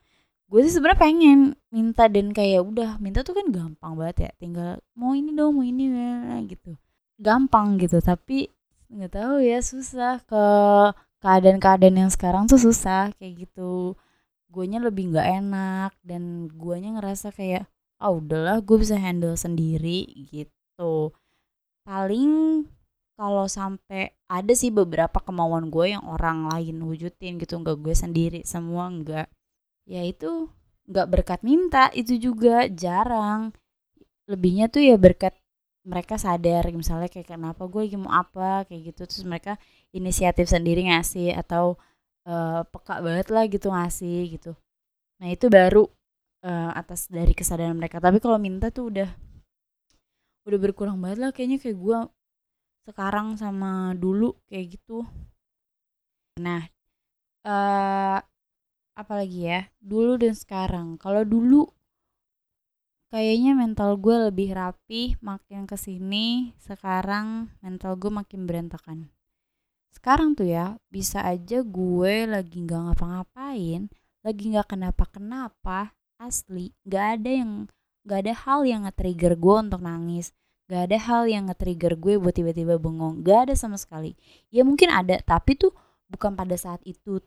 Gue 0.49 0.65
sih 0.65 0.73
sebenarnya 0.73 1.01
pengen 1.05 1.39
minta 1.69 2.09
dan 2.09 2.33
kayak 2.33 2.65
udah 2.65 2.97
minta 2.99 3.21
tuh 3.21 3.37
kan 3.37 3.53
gampang 3.53 3.93
banget 4.01 4.17
ya, 4.25 4.31
tinggal 4.41 4.71
mau 4.97 5.13
ini 5.13 5.37
dong, 5.37 5.61
mau 5.61 5.65
ini 5.65 5.93
ya 5.93 6.41
gitu. 6.49 6.73
Gampang 7.21 7.77
gitu, 7.77 8.01
tapi 8.01 8.49
nggak 8.89 9.13
tahu 9.13 9.45
ya 9.45 9.61
susah 9.61 10.25
ke 10.25 10.45
keadaan-keadaan 11.21 12.01
yang 12.01 12.11
sekarang 12.13 12.49
tuh 12.49 12.57
susah 12.57 13.13
kayak 13.21 13.45
gitu. 13.45 13.93
Guanya 14.49 14.81
lebih 14.81 15.13
nggak 15.13 15.29
enak 15.45 15.93
dan 16.01 16.49
guanya 16.57 16.97
ngerasa 16.97 17.29
kayak 17.37 17.69
ah 18.01 18.09
oh, 18.09 18.23
udahlah 18.25 18.65
gue 18.65 18.77
bisa 18.81 18.97
handle 18.97 19.37
sendiri 19.37 20.09
gitu. 20.33 21.13
Paling 21.85 22.65
kalau 23.19 23.51
sampai 23.51 24.15
ada 24.31 24.55
sih 24.55 24.71
beberapa 24.71 25.19
kemauan 25.19 25.75
gue 25.75 25.99
yang 25.99 26.07
orang 26.07 26.47
lain 26.55 26.79
wujudin 26.87 27.43
gitu 27.43 27.59
nggak 27.59 27.75
gue 27.83 27.91
sendiri 27.91 28.41
semua 28.47 28.87
nggak. 28.87 29.27
Ya 29.91 30.07
itu 30.07 30.47
nggak 30.87 31.07
berkat 31.11 31.41
minta 31.43 31.91
itu 31.99 32.15
juga 32.15 32.71
jarang. 32.71 33.51
Lebihnya 34.31 34.71
tuh 34.71 34.87
ya 34.87 34.95
berkat 34.95 35.35
mereka 35.83 36.15
sadar 36.15 36.71
misalnya 36.71 37.11
kayak 37.11 37.35
kenapa 37.35 37.67
gue 37.67 37.91
lagi 37.91 37.99
mau 37.99 38.15
apa? 38.15 38.63
kayak 38.71 38.95
gitu. 38.95 39.03
Terus 39.11 39.25
mereka 39.27 39.59
inisiatif 39.91 40.47
sendiri 40.47 40.87
ngasih 40.87 41.35
atau 41.35 41.75
uh, 42.23 42.63
peka 42.71 43.03
banget 43.03 43.35
lah 43.35 43.45
gitu 43.51 43.75
ngasih 43.75 44.39
gitu. 44.39 44.53
Nah 45.19 45.27
itu 45.35 45.51
baru 45.51 45.91
uh, 46.47 46.71
atas 46.79 47.11
dari 47.11 47.35
kesadaran 47.35 47.75
mereka. 47.75 47.99
Tapi 47.99 48.23
kalau 48.23 48.39
minta 48.39 48.71
tuh 48.71 48.95
udah 48.95 49.11
udah 50.47 50.59
berkurang 50.63 51.03
banget 51.03 51.19
lah 51.19 51.31
kayaknya 51.35 51.59
kayak 51.59 51.77
gue 51.77 51.99
sekarang 52.89 53.37
sama 53.37 53.93
dulu 53.93 54.33
kayak 54.49 54.81
gitu. 54.81 55.05
Nah 56.41 56.65
uh, 57.45 58.17
apalagi 58.97 59.41
ya? 59.45 59.61
Dulu 59.77 60.17
dan 60.17 60.33
sekarang. 60.33 60.97
Kalau 60.97 61.21
dulu 61.29 61.69
kayaknya 63.13 63.53
mental 63.53 64.01
gue 64.01 64.33
lebih 64.33 64.57
rapi 64.57 65.21
makin 65.21 65.69
ke 65.69 65.77
sini 65.77 66.57
sekarang 66.57 67.53
mental 67.61 68.01
gue 68.01 68.09
makin 68.09 68.49
berantakan. 68.49 69.13
Sekarang 69.93 70.33
tuh 70.33 70.49
ya 70.49 70.81
bisa 70.89 71.21
aja 71.29 71.61
gue 71.61 72.25
lagi 72.25 72.65
nggak 72.65 72.81
ngapa-ngapain 72.89 73.93
lagi 74.25 74.45
nggak 74.51 74.77
kenapa-kenapa 74.77 75.93
asli 76.19 76.75
nggak 76.85 77.07
ada 77.21 77.31
yang 77.31 77.53
nggak 78.05 78.19
ada 78.25 78.35
hal 78.35 78.61
yang 78.65 78.83
nge-trigger 78.85 79.37
gue 79.37 79.57
untuk 79.69 79.81
nangis 79.85 80.33
Gak 80.69 80.93
ada 80.93 80.99
hal 81.01 81.23
yang 81.33 81.49
nge-trigger 81.49 81.97
gue 81.97 82.21
buat 82.21 82.37
tiba-tiba 82.37 82.77
bengong. 82.77 83.25
Gak 83.25 83.49
ada 83.49 83.55
sama 83.57 83.81
sekali. 83.81 84.13
Ya 84.53 84.63
mungkin 84.69 84.93
ada, 84.93 85.17
tapi 85.25 85.57
tuh 85.57 85.73
bukan 86.13 86.37
pada 86.37 86.57
saat 86.61 86.85
itu 86.85 87.25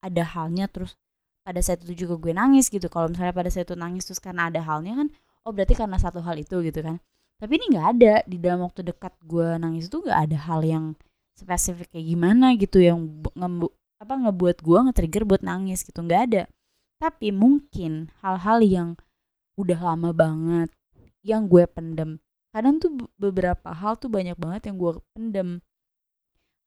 ada 0.00 0.24
halnya 0.24 0.64
terus 0.64 0.96
pada 1.44 1.60
saat 1.60 1.84
itu 1.84 2.08
juga 2.08 2.16
gue 2.16 2.32
nangis 2.32 2.72
gitu. 2.72 2.88
Kalau 2.88 3.12
misalnya 3.12 3.36
pada 3.36 3.52
saat 3.52 3.68
itu 3.68 3.76
nangis 3.76 4.08
terus 4.08 4.20
karena 4.20 4.48
ada 4.48 4.64
halnya 4.64 4.96
kan, 4.96 5.08
oh 5.44 5.52
berarti 5.52 5.76
karena 5.76 6.00
satu 6.00 6.24
hal 6.24 6.40
itu 6.40 6.56
gitu 6.64 6.80
kan. 6.80 6.96
Tapi 7.36 7.60
ini 7.60 7.76
gak 7.76 7.86
ada 8.00 8.14
di 8.24 8.36
dalam 8.40 8.64
waktu 8.64 8.80
dekat 8.80 9.12
gue 9.28 9.60
nangis 9.60 9.92
itu 9.92 10.00
gak 10.00 10.28
ada 10.28 10.38
hal 10.40 10.64
yang 10.64 10.96
spesifik 11.36 11.88
kayak 11.92 12.06
gimana 12.16 12.52
gitu 12.56 12.84
yang 12.84 13.00
nge 13.32 13.68
apa 14.00 14.14
ngebuat 14.16 14.64
gue 14.64 14.78
nge-trigger 14.88 15.24
buat 15.28 15.42
nangis 15.44 15.84
gitu 15.84 16.00
nggak 16.00 16.22
ada. 16.32 16.42
Tapi 17.00 17.32
mungkin 17.32 18.12
hal-hal 18.24 18.60
yang 18.64 18.88
udah 19.56 19.80
lama 19.80 20.12
banget 20.12 20.68
yang 21.20 21.48
gue 21.48 21.64
pendem 21.68 22.20
kadang 22.50 22.82
tuh 22.82 22.90
beberapa 23.16 23.70
hal 23.70 23.98
tuh 23.98 24.10
banyak 24.10 24.34
banget 24.38 24.70
yang 24.70 24.76
gue 24.76 24.92
pendem. 25.14 25.50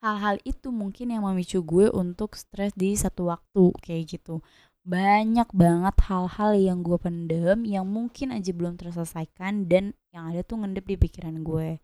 Hal-hal 0.03 0.35
itu 0.43 0.67
mungkin 0.67 1.15
yang 1.15 1.23
memicu 1.23 1.63
gue 1.63 1.87
untuk 1.91 2.35
stres 2.35 2.75
di 2.75 2.95
satu 2.95 3.31
waktu 3.31 3.71
kayak 3.79 4.19
gitu. 4.19 4.43
Banyak 4.83 5.47
banget 5.55 5.95
hal-hal 6.11 6.51
yang 6.59 6.83
gue 6.83 6.99
pendem 6.99 7.63
yang 7.63 7.87
mungkin 7.87 8.35
aja 8.35 8.51
belum 8.51 8.75
terselesaikan 8.75 9.71
dan 9.71 9.95
yang 10.11 10.27
ada 10.35 10.43
tuh 10.43 10.59
ngendep 10.59 10.83
di 10.83 10.95
pikiran 10.99 11.39
gue. 11.39 11.79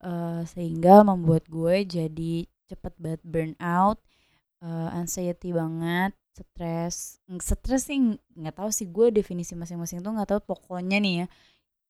Uh, 0.00 0.44
sehingga 0.48 1.04
membuat 1.04 1.48
gue 1.48 1.84
jadi 1.84 2.44
cepet 2.68 2.92
banget 3.00 3.22
burn 3.24 3.52
out 3.60 4.00
uh, 4.64 4.92
anxiety 4.96 5.52
banget 5.52 6.16
stres. 6.32 7.20
Stres 7.40 7.88
sih 7.88 8.16
nggak 8.36 8.60
tahu 8.60 8.68
sih 8.72 8.88
gue 8.88 9.12
definisi 9.12 9.52
masing-masing 9.56 10.00
tuh 10.04 10.12
nggak 10.12 10.28
tahu. 10.28 10.40
Pokoknya 10.56 11.00
nih 11.00 11.14
ya 11.24 11.26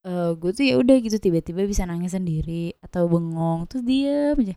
uh, 0.06 0.30
gue 0.38 0.50
tuh 0.54 0.64
ya 0.64 0.74
udah 0.78 0.96
gitu 1.02 1.18
tiba-tiba 1.18 1.66
bisa 1.66 1.82
nangis 1.84 2.14
sendiri 2.14 2.78
atau 2.80 3.10
bengong 3.10 3.66
terus 3.66 3.82
dia 3.82 4.32
aja. 4.38 4.54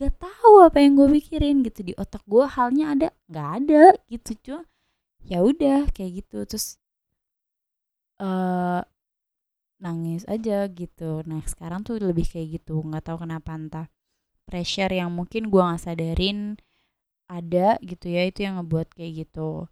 Gak 0.00 0.16
tahu 0.16 0.64
apa 0.64 0.80
yang 0.80 0.96
gue 0.96 1.08
pikirin 1.20 1.60
gitu 1.64 1.80
di 1.84 1.92
otak 1.96 2.24
gue 2.24 2.44
halnya 2.48 2.84
ada 2.96 3.08
nggak 3.28 3.48
ada 3.64 3.84
gitu 4.08 4.30
cuma 4.44 4.62
ya 5.24 5.44
udah 5.44 5.88
kayak 5.92 6.24
gitu. 6.24 6.44
Terus 6.48 6.80
uh, 8.20 8.80
nangis 9.80 10.24
aja 10.28 10.68
gitu. 10.68 11.24
Nah 11.24 11.40
sekarang 11.48 11.84
tuh 11.84 12.00
lebih 12.00 12.28
kayak 12.28 12.60
gitu 12.60 12.80
nggak 12.80 13.12
tahu 13.12 13.24
kenapa 13.24 13.50
entah 13.56 13.86
pressure 14.48 14.92
yang 14.92 15.12
mungkin 15.12 15.48
gue 15.52 15.60
nggak 15.60 15.82
sadarin 15.84 16.56
ada 17.30 17.78
gitu 17.84 18.10
ya 18.10 18.26
itu 18.28 18.44
yang 18.44 18.60
ngebuat 18.60 18.92
kayak 18.96 19.28
gitu. 19.28 19.68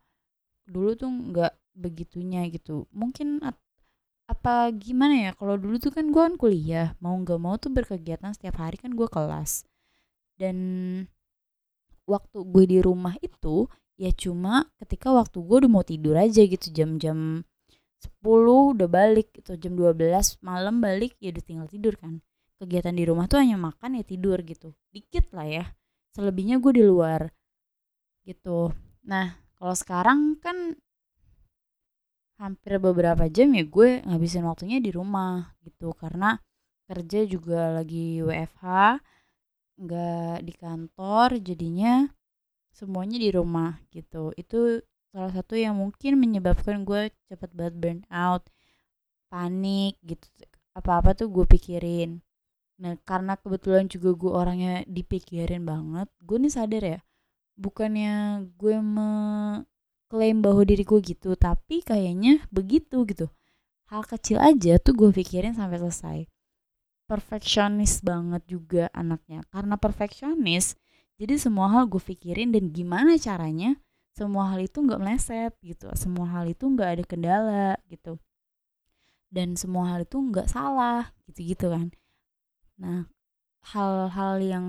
Dulu 0.69 0.91
tuh 0.97 1.09
nggak 1.09 1.53
begitunya 1.73 2.45
gitu. 2.53 2.85
Mungkin 2.93 3.41
apa 4.29 4.69
gimana 4.77 5.15
ya? 5.17 5.31
Kalau 5.33 5.57
dulu 5.57 5.81
tuh 5.81 5.91
kan 5.91 6.13
gue 6.13 6.21
kan 6.21 6.37
kuliah 6.37 6.93
mau 7.01 7.17
nggak 7.17 7.41
mau 7.41 7.57
tuh 7.57 7.73
berkegiatan 7.73 8.37
setiap 8.37 8.61
hari 8.61 8.77
kan 8.77 8.93
gue 8.93 9.09
kelas. 9.09 9.65
Dan 10.37 10.57
waktu 12.05 12.39
gue 12.45 12.65
di 12.69 12.79
rumah 12.85 13.17
itu 13.25 13.67
ya 13.99 14.13
cuma 14.15 14.69
ketika 14.85 15.11
waktu 15.11 15.41
gue 15.43 15.57
udah 15.65 15.73
mau 15.73 15.83
tidur 15.83 16.15
aja 16.15 16.45
gitu 16.45 16.71
jam-jam 16.71 17.43
10 17.99 18.23
udah 18.79 18.87
balik 18.87 19.35
itu 19.35 19.59
jam 19.59 19.75
12 19.75 20.39
malam 20.39 20.79
balik 20.79 21.19
ya 21.19 21.33
udah 21.35 21.45
tinggal 21.45 21.67
tidur 21.67 21.97
kan. 21.97 22.21
Kegiatan 22.61 22.95
di 22.95 23.09
rumah 23.09 23.27
tuh 23.27 23.41
hanya 23.41 23.57
makan 23.57 23.99
ya 23.99 24.05
tidur 24.05 24.39
gitu. 24.45 24.77
Dikit 24.93 25.33
lah 25.33 25.49
ya 25.49 25.65
selebihnya 26.13 26.61
gue 26.61 26.73
di 26.79 26.85
luar 26.85 27.33
gitu. 28.29 28.77
Nah 29.09 29.41
kalau 29.57 29.75
sekarang 29.75 30.37
kan 30.39 30.77
hampir 32.39 32.79
beberapa 32.79 33.27
jam 33.27 33.51
ya 33.53 33.65
gue 33.67 34.03
ngabisin 34.07 34.47
waktunya 34.47 34.79
di 34.79 34.91
rumah 34.95 35.53
gitu. 35.67 35.93
Karena 35.95 36.39
kerja 36.89 37.27
juga 37.29 37.75
lagi 37.77 38.23
WFH 38.25 38.65
nggak 39.79 40.37
di 40.43 40.53
kantor 40.59 41.29
jadinya 41.43 42.09
semuanya 42.73 43.19
di 43.21 43.31
rumah 43.35 43.83
gitu. 43.91 44.33
Itu 44.39 44.83
salah 45.11 45.33
satu 45.35 45.59
yang 45.59 45.77
mungkin 45.77 46.17
menyebabkan 46.23 46.87
gue 46.87 47.11
cepet 47.29 47.51
banget 47.53 47.75
burn 47.77 48.01
out 48.09 48.47
panik 49.29 49.99
gitu. 50.07 50.27
Apa-apa 50.79 51.19
tuh 51.19 51.29
gue 51.29 51.45
pikirin. 51.45 52.23
Nah 52.79 52.95
karena 53.03 53.35
kebetulan 53.35 53.91
juga 53.91 54.15
gue 54.15 54.33
orangnya 54.33 54.75
dipikirin 54.87 55.67
banget 55.67 56.07
gue 56.23 56.37
nih 56.39 56.55
sadar 56.55 56.85
ya 56.87 57.01
bukannya 57.59 58.47
gue 58.55 58.77
mengklaim 60.09 60.41
bahwa 60.41 60.65
diri 60.65 60.89
gue 60.89 61.01
gitu 61.05 61.37
tapi 61.37 61.85
kayaknya 61.85 62.41
begitu 62.49 63.05
gitu. 63.05 63.29
Hal 63.93 64.09
kecil 64.09 64.41
aja 64.41 64.81
tuh 64.81 64.97
gue 64.97 65.13
pikirin 65.13 65.53
sampai 65.53 65.77
selesai. 65.77 66.19
Perfeksionis 67.05 68.01
banget 68.01 68.41
juga 68.49 68.89
anaknya. 68.97 69.45
Karena 69.53 69.77
perfeksionis 69.77 70.81
jadi 71.21 71.37
semua 71.37 71.69
hal 71.69 71.93
gue 71.93 72.01
pikirin 72.01 72.57
dan 72.57 72.73
gimana 72.73 73.21
caranya 73.21 73.77
semua 74.17 74.49
hal 74.49 74.65
itu 74.65 74.81
nggak 74.81 74.97
meleset 74.97 75.53
gitu. 75.61 75.93
Semua 75.93 76.25
hal 76.41 76.49
itu 76.49 76.65
nggak 76.65 76.89
ada 76.89 77.05
kendala 77.05 77.69
gitu. 77.93 78.17
Dan 79.29 79.61
semua 79.61 79.93
hal 79.93 80.09
itu 80.09 80.17
nggak 80.17 80.49
salah 80.49 81.13
gitu 81.29 81.53
gitu 81.53 81.69
kan. 81.69 81.93
Nah 82.81 83.05
hal-hal 83.77 84.41
yang 84.41 84.67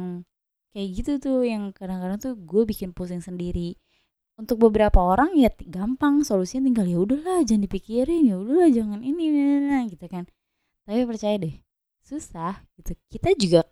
kayak 0.75 0.87
gitu 0.99 1.11
tuh 1.23 1.47
yang 1.47 1.71
kadang-kadang 1.71 2.19
tuh 2.19 2.35
gue 2.35 2.67
bikin 2.67 2.91
pusing 2.91 3.23
sendiri 3.23 3.79
untuk 4.39 4.55
beberapa 4.63 5.03
orang 5.03 5.35
ya 5.35 5.51
gampang 5.67 6.23
solusinya 6.23 6.71
tinggal 6.71 6.87
ya 6.87 6.97
udahlah 7.03 7.43
jangan 7.43 7.67
dipikirin 7.67 8.23
ya 8.23 8.39
udahlah 8.39 8.71
jangan 8.71 9.03
ini 9.03 9.23
nah, 9.67 9.83
gitu 9.91 10.07
kan. 10.07 10.23
Tapi 10.87 11.03
percaya 11.03 11.35
deh 11.35 11.55
susah 11.99 12.63
gitu. 12.79 12.95
Kita 13.11 13.35
juga 13.35 13.67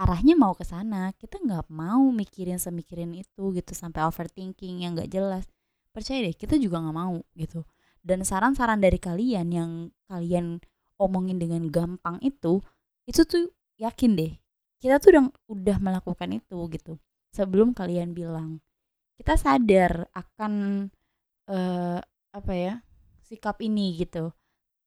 arahnya 0.00 0.32
mau 0.40 0.56
ke 0.56 0.64
sana 0.64 1.12
kita 1.20 1.36
nggak 1.36 1.68
mau 1.68 2.08
mikirin 2.08 2.56
semikirin 2.56 3.12
itu 3.12 3.52
gitu 3.52 3.72
sampai 3.76 4.08
overthinking 4.08 4.88
yang 4.88 4.96
nggak 4.96 5.12
jelas. 5.12 5.44
Percaya 5.92 6.24
deh 6.24 6.32
kita 6.32 6.56
juga 6.56 6.80
nggak 6.80 6.96
mau 6.96 7.20
gitu. 7.36 7.68
Dan 8.00 8.24
saran-saran 8.24 8.80
dari 8.80 8.96
kalian 8.96 9.52
yang 9.52 9.70
kalian 10.08 10.64
omongin 10.96 11.36
dengan 11.36 11.68
gampang 11.68 12.16
itu 12.24 12.64
itu 13.04 13.24
tuh 13.28 13.52
yakin 13.80 14.16
deh 14.16 14.32
kita 14.80 14.96
tuh 15.00 15.12
udah 15.12 15.24
udah 15.48 15.76
melakukan 15.80 16.28
itu 16.36 16.56
gitu 16.72 16.96
sebelum 17.32 17.72
kalian 17.72 18.12
bilang 18.12 18.60
kita 19.20 19.36
sadar 19.36 20.08
akan 20.16 20.88
uh, 21.52 22.00
apa 22.32 22.52
ya 22.56 22.74
sikap 23.20 23.60
ini 23.60 24.00
gitu. 24.00 24.32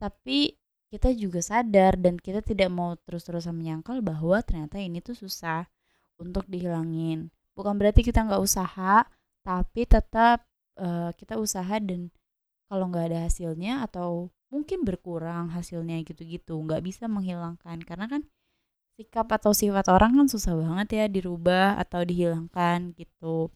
Tapi 0.01 0.57
kita 0.89 1.13
juga 1.13 1.37
sadar 1.37 2.01
dan 2.01 2.17
kita 2.17 2.41
tidak 2.41 2.73
mau 2.73 2.97
terus-terusan 3.05 3.53
menyangkal 3.53 4.01
bahwa 4.01 4.41
ternyata 4.41 4.81
ini 4.81 5.05
tuh 5.05 5.13
susah 5.13 5.69
untuk 6.17 6.49
dihilangin. 6.49 7.29
Bukan 7.53 7.77
berarti 7.77 8.01
kita 8.01 8.25
nggak 8.25 8.41
usaha 8.41 9.05
tapi 9.45 9.85
tetap 9.85 10.41
uh, 10.81 11.13
kita 11.13 11.37
usaha 11.37 11.77
dan 11.77 12.09
kalau 12.65 12.89
nggak 12.89 13.13
ada 13.13 13.19
hasilnya 13.29 13.85
atau 13.85 14.33
mungkin 14.49 14.81
berkurang 14.81 15.53
hasilnya 15.53 16.01
gitu-gitu 16.09 16.57
nggak 16.57 16.81
bisa 16.81 17.05
menghilangkan. 17.05 17.85
Karena 17.85 18.09
kan 18.09 18.25
sikap 18.97 19.29
atau 19.29 19.53
sifat 19.53 19.93
orang 19.93 20.17
kan 20.17 20.25
susah 20.25 20.57
banget 20.57 20.87
ya 20.89 21.05
dirubah 21.05 21.77
atau 21.77 22.01
dihilangkan 22.01 22.97
gitu 22.97 23.53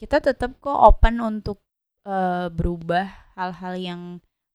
kita 0.00 0.24
tetap 0.24 0.56
kok 0.64 0.74
open 0.74 1.20
untuk 1.20 1.60
uh, 2.08 2.48
berubah 2.48 3.06
hal-hal 3.36 3.74
yang 3.76 4.02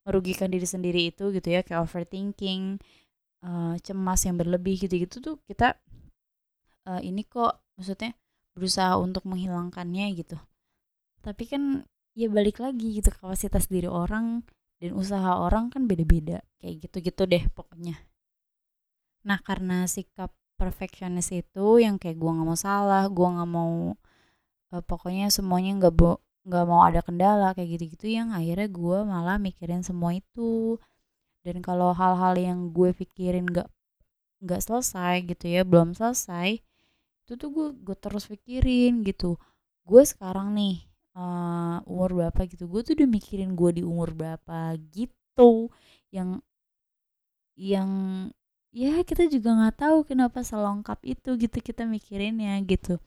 merugikan 0.05 0.49
diri 0.49 0.65
sendiri 0.65 1.13
itu 1.13 1.29
gitu 1.33 1.47
ya 1.49 1.61
kayak 1.61 1.85
overthinking 1.85 2.81
uh, 3.45 3.77
cemas 3.81 4.25
yang 4.25 4.37
berlebih 4.37 4.77
gitu-gitu 4.81 5.21
tuh 5.21 5.35
kita 5.45 5.77
uh, 6.89 7.01
ini 7.01 7.25
kok 7.25 7.61
maksudnya 7.77 8.17
berusaha 8.57 8.95
untuk 8.97 9.27
menghilangkannya 9.27 10.15
gitu. 10.17 10.37
Tapi 11.21 11.43
kan 11.45 11.63
ya 12.15 12.31
balik 12.31 12.63
lagi 12.63 13.01
gitu 13.01 13.11
kapasitas 13.11 13.67
diri 13.67 13.89
orang 13.89 14.45
dan 14.79 14.95
usaha 14.95 15.41
orang 15.41 15.69
kan 15.73 15.85
beda-beda 15.89 16.41
kayak 16.61 16.87
gitu-gitu 16.87 17.25
deh 17.27 17.43
pokoknya. 17.51 17.99
Nah 19.25 19.41
karena 19.41 19.89
sikap 19.89 20.31
perfeksionis 20.55 21.35
itu 21.35 21.83
yang 21.83 21.99
kayak 21.99 22.15
gue 22.15 22.31
nggak 22.31 22.47
mau 22.47 22.55
salah, 22.55 23.09
gue 23.11 23.27
nggak 23.27 23.49
mau 23.49 23.97
uh, 24.73 24.83
pokoknya 24.85 25.29
semuanya 25.33 25.77
nggak 25.77 25.93
bo 25.93 26.21
nggak 26.45 26.65
mau 26.69 26.85
ada 26.85 27.01
kendala 27.01 27.57
kayak 27.57 27.77
gitu-gitu 27.77 28.05
yang 28.21 28.29
akhirnya 28.29 28.69
gue 28.69 28.97
malah 29.05 29.37
mikirin 29.41 29.81
semua 29.81 30.13
itu. 30.13 30.77
Dan 31.45 31.61
kalau 31.61 31.93
hal-hal 31.93 32.33
yang 32.37 32.73
gue 32.73 32.93
pikirin 32.93 33.45
nggak 33.49 33.69
nggak 34.45 34.61
selesai 34.61 35.25
gitu 35.25 35.45
ya 35.49 35.61
belum 35.65 35.97
selesai 35.97 36.61
itu 37.25 37.33
tuh 37.41 37.49
gue 37.49 37.67
gue 37.81 37.97
terus 37.97 38.29
pikirin 38.29 39.01
gitu. 39.01 39.37
Gue 39.85 40.05
sekarang 40.05 40.53
nih 40.53 40.85
uh, 41.17 41.81
umur 41.89 42.25
berapa 42.25 42.45
gitu 42.45 42.69
gue 42.69 42.81
tuh 42.85 42.93
udah 42.97 43.09
mikirin 43.09 43.57
gue 43.57 43.81
di 43.81 43.83
umur 43.85 44.13
berapa 44.13 44.77
gitu. 44.93 45.73
Yang 46.13 46.45
yang 47.57 47.89
ya 48.75 49.01
kita 49.01 49.25
juga 49.31 49.55
nggak 49.55 49.75
tahu 49.81 49.97
kenapa 50.05 50.43
selengkap 50.45 50.99
itu 51.07 51.29
gitu 51.39 51.57
kita 51.63 51.87
mikirinnya 51.87 52.59
gitu 52.67 52.99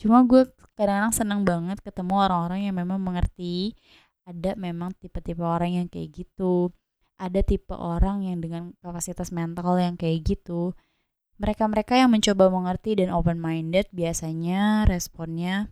cuma 0.00 0.24
gue 0.24 0.48
kadang-kadang 0.74 1.12
seneng 1.12 1.40
banget 1.44 1.78
ketemu 1.84 2.14
orang-orang 2.24 2.60
yang 2.66 2.76
memang 2.80 2.98
mengerti. 2.98 3.76
Ada 4.24 4.56
memang 4.56 4.96
tipe-tipe 4.96 5.44
orang 5.44 5.84
yang 5.84 5.86
kayak 5.92 6.24
gitu. 6.24 6.72
Ada 7.20 7.44
tipe 7.44 7.76
orang 7.76 8.24
yang 8.24 8.40
dengan 8.40 8.72
kapasitas 8.80 9.28
mental 9.28 9.76
yang 9.76 10.00
kayak 10.00 10.24
gitu. 10.24 10.72
Mereka-mereka 11.36 11.96
yang 12.00 12.08
mencoba 12.12 12.48
mengerti 12.48 12.96
dan 12.96 13.12
open 13.12 13.40
minded 13.40 13.88
biasanya 13.92 14.88
responnya 14.88 15.68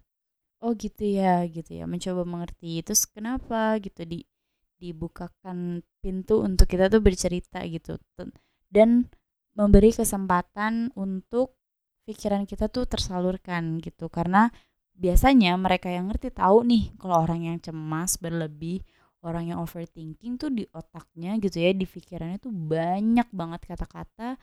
oh 0.62 0.74
gitu 0.74 1.06
ya 1.06 1.46
gitu 1.48 1.82
ya. 1.82 1.84
Mencoba 1.86 2.22
mengerti. 2.26 2.82
Itu 2.82 2.92
kenapa? 3.10 3.78
Gitu 3.78 4.02
di 4.04 4.20
dibukakan 4.78 5.82
pintu 5.98 6.38
untuk 6.46 6.70
kita 6.70 6.86
tuh 6.86 7.02
bercerita 7.02 7.62
gitu. 7.66 7.98
Dan 8.70 9.10
memberi 9.58 9.90
kesempatan 9.90 10.94
untuk 10.94 11.57
pikiran 12.08 12.48
kita 12.48 12.72
tuh 12.72 12.88
tersalurkan 12.88 13.76
gitu. 13.84 14.08
Karena 14.08 14.48
biasanya 14.96 15.52
mereka 15.60 15.92
yang 15.92 16.08
ngerti 16.08 16.32
tahu 16.32 16.64
nih 16.64 16.96
kalau 16.96 17.20
orang 17.20 17.44
yang 17.44 17.58
cemas 17.60 18.16
berlebih 18.16 18.80
orang 19.20 19.52
yang 19.52 19.58
overthinking 19.60 20.40
tuh 20.40 20.48
di 20.48 20.64
otaknya 20.72 21.36
gitu 21.42 21.58
ya 21.60 21.74
di 21.74 21.84
pikirannya 21.84 22.38
tuh 22.40 22.54
banyak 22.54 23.28
banget 23.34 23.60
kata-kata 23.66 24.38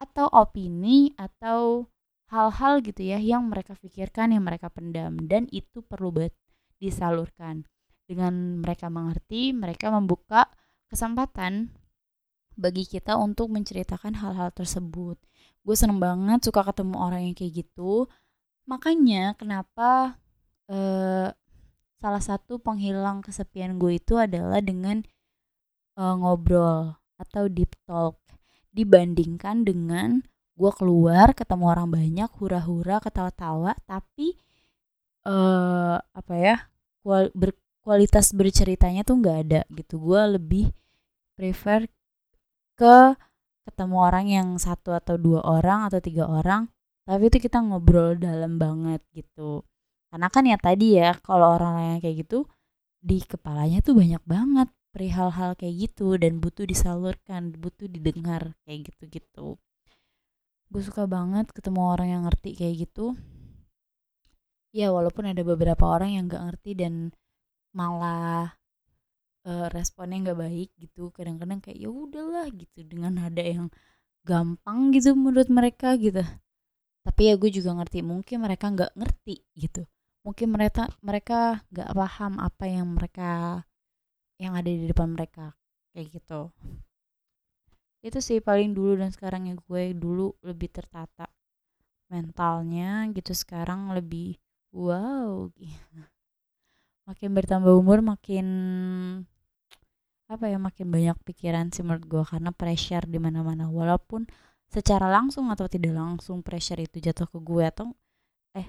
atau 0.00 0.26
opini 0.32 1.12
atau 1.18 1.84
hal-hal 2.30 2.80
gitu 2.80 3.02
ya 3.04 3.18
yang 3.18 3.50
mereka 3.50 3.76
pikirkan 3.76 4.32
yang 4.32 4.46
mereka 4.46 4.72
pendam. 4.72 5.18
Dan 5.20 5.50
itu 5.52 5.84
perlu 5.84 6.14
banget 6.14 6.34
disalurkan. 6.80 7.68
Dengan 8.10 8.58
mereka 8.58 8.90
mengerti 8.90 9.54
mereka 9.54 9.94
membuka 9.94 10.50
kesempatan 10.90 11.70
bagi 12.58 12.82
kita 12.82 13.14
untuk 13.14 13.54
menceritakan 13.54 14.18
hal-hal 14.18 14.50
tersebut. 14.50 15.14
Gue 15.62 15.76
seneng 15.76 16.00
banget 16.00 16.46
suka 16.46 16.64
ketemu 16.64 16.96
orang 16.96 17.20
yang 17.30 17.34
kayak 17.36 17.64
gitu. 17.64 18.08
Makanya 18.64 19.34
kenapa 19.36 20.20
uh, 20.70 21.28
salah 22.00 22.22
satu 22.24 22.56
penghilang 22.62 23.20
kesepian 23.20 23.76
gue 23.76 24.00
itu 24.00 24.16
adalah 24.16 24.64
dengan 24.64 25.04
uh, 26.00 26.16
ngobrol 26.16 26.96
atau 27.20 27.44
deep 27.52 27.76
talk 27.84 28.16
dibandingkan 28.72 29.68
dengan 29.68 30.24
gue 30.56 30.72
keluar 30.76 31.36
ketemu 31.36 31.64
orang 31.68 31.88
banyak 31.92 32.30
hura-hura 32.40 33.00
ketawa-tawa 33.04 33.76
tapi 33.84 34.36
uh, 35.28 36.00
apa 36.00 36.34
ya 36.36 36.56
kual 37.04 37.28
ber 37.36 37.56
kualitas 37.80 38.32
berceritanya 38.36 39.04
tuh 39.04 39.20
nggak 39.20 39.38
ada 39.48 39.60
gitu 39.72 39.96
gue 40.00 40.22
lebih 40.36 40.64
prefer 41.36 41.88
ke 42.76 43.16
ketemu 43.70 43.96
orang 44.02 44.26
yang 44.26 44.48
satu 44.58 44.90
atau 44.98 45.14
dua 45.14 45.40
orang 45.46 45.86
atau 45.86 46.02
tiga 46.02 46.26
orang 46.26 46.66
tapi 47.06 47.30
itu 47.30 47.38
kita 47.42 47.58
ngobrol 47.58 48.14
dalam 48.18 48.58
banget 48.60 49.02
gitu. 49.14 49.66
Karena 50.10 50.28
kan 50.30 50.44
ya 50.46 50.58
tadi 50.58 50.98
ya 50.98 51.14
kalau 51.22 51.54
orang 51.58 51.96
yang 51.96 52.00
kayak 52.02 52.26
gitu 52.26 52.46
di 53.00 53.22
kepalanya 53.22 53.80
tuh 53.80 53.94
banyak 53.96 54.22
banget 54.26 54.68
perihal 54.90 55.30
hal 55.30 55.54
kayak 55.54 55.88
gitu 55.90 56.18
dan 56.18 56.42
butuh 56.42 56.66
disalurkan 56.66 57.54
butuh 57.54 57.86
didengar 57.86 58.58
kayak 58.66 58.90
gitu 58.90 59.02
gitu 59.06 59.46
gue 60.70 60.82
suka 60.86 61.02
banget 61.10 61.50
ketemu 61.50 61.82
orang 61.82 62.08
yang 62.14 62.22
ngerti 62.30 62.54
kayak 62.54 62.86
gitu. 62.86 63.18
Ya 64.70 64.94
walaupun 64.94 65.26
ada 65.26 65.42
beberapa 65.42 65.82
orang 65.82 66.14
yang 66.14 66.24
gak 66.30 66.46
ngerti 66.46 66.78
dan 66.78 67.10
malah 67.74 68.54
uh, 69.50 69.66
responnya 69.74 70.30
nggak 70.30 70.38
baik 70.38 70.70
gitu. 70.78 71.10
Kadang-kadang 71.10 71.58
kayak 71.58 71.78
ya 71.82 71.90
udahlah 71.90 72.46
gitu 72.54 72.86
dengan 72.86 73.18
nada 73.18 73.42
yang 73.42 73.66
gampang 74.22 74.94
gitu 74.94 75.18
menurut 75.18 75.50
mereka 75.50 75.98
gitu. 75.98 76.22
Tapi 77.02 77.20
ya 77.32 77.34
gue 77.34 77.50
juga 77.50 77.74
ngerti 77.74 78.06
mungkin 78.06 78.46
mereka 78.46 78.70
nggak 78.70 78.92
ngerti 78.94 79.42
gitu. 79.58 79.82
Mungkin 80.22 80.48
mereka 80.52 80.86
mereka 81.02 81.64
nggak 81.72 81.90
paham 81.96 82.38
apa 82.38 82.64
yang 82.68 82.86
mereka 82.94 83.64
yang 84.36 84.56
ada 84.56 84.68
di 84.68 84.86
depan 84.86 85.10
mereka 85.16 85.56
kayak 85.92 86.20
gitu. 86.20 86.52
Itu 88.00 88.20
sih 88.24 88.40
paling 88.40 88.72
dulu 88.72 89.00
dan 89.00 89.12
sekarang 89.12 89.48
ya 89.48 89.56
gue 89.56 89.82
dulu 89.96 90.32
lebih 90.44 90.70
tertata 90.72 91.28
mentalnya 92.12 93.08
gitu. 93.16 93.32
Sekarang 93.32 93.92
lebih 93.96 94.36
wow 94.76 95.48
makin 97.08 97.30
bertambah 97.34 97.74
umur 97.74 98.04
makin 98.06 98.46
apa 100.30 100.46
ya 100.46 100.62
makin 100.62 100.94
banyak 100.94 101.18
pikiran 101.26 101.74
sih 101.74 101.82
menurut 101.82 102.06
gue 102.06 102.22
karena 102.22 102.54
pressure 102.54 103.02
di 103.10 103.18
mana-mana. 103.18 103.66
Walaupun 103.66 104.30
secara 104.70 105.10
langsung 105.10 105.50
atau 105.50 105.66
tidak 105.66 105.98
langsung 105.98 106.46
pressure 106.46 106.78
itu 106.78 107.02
jatuh 107.02 107.26
ke 107.26 107.38
gue 107.42 107.64
atau 107.66 107.90
eh 108.54 108.66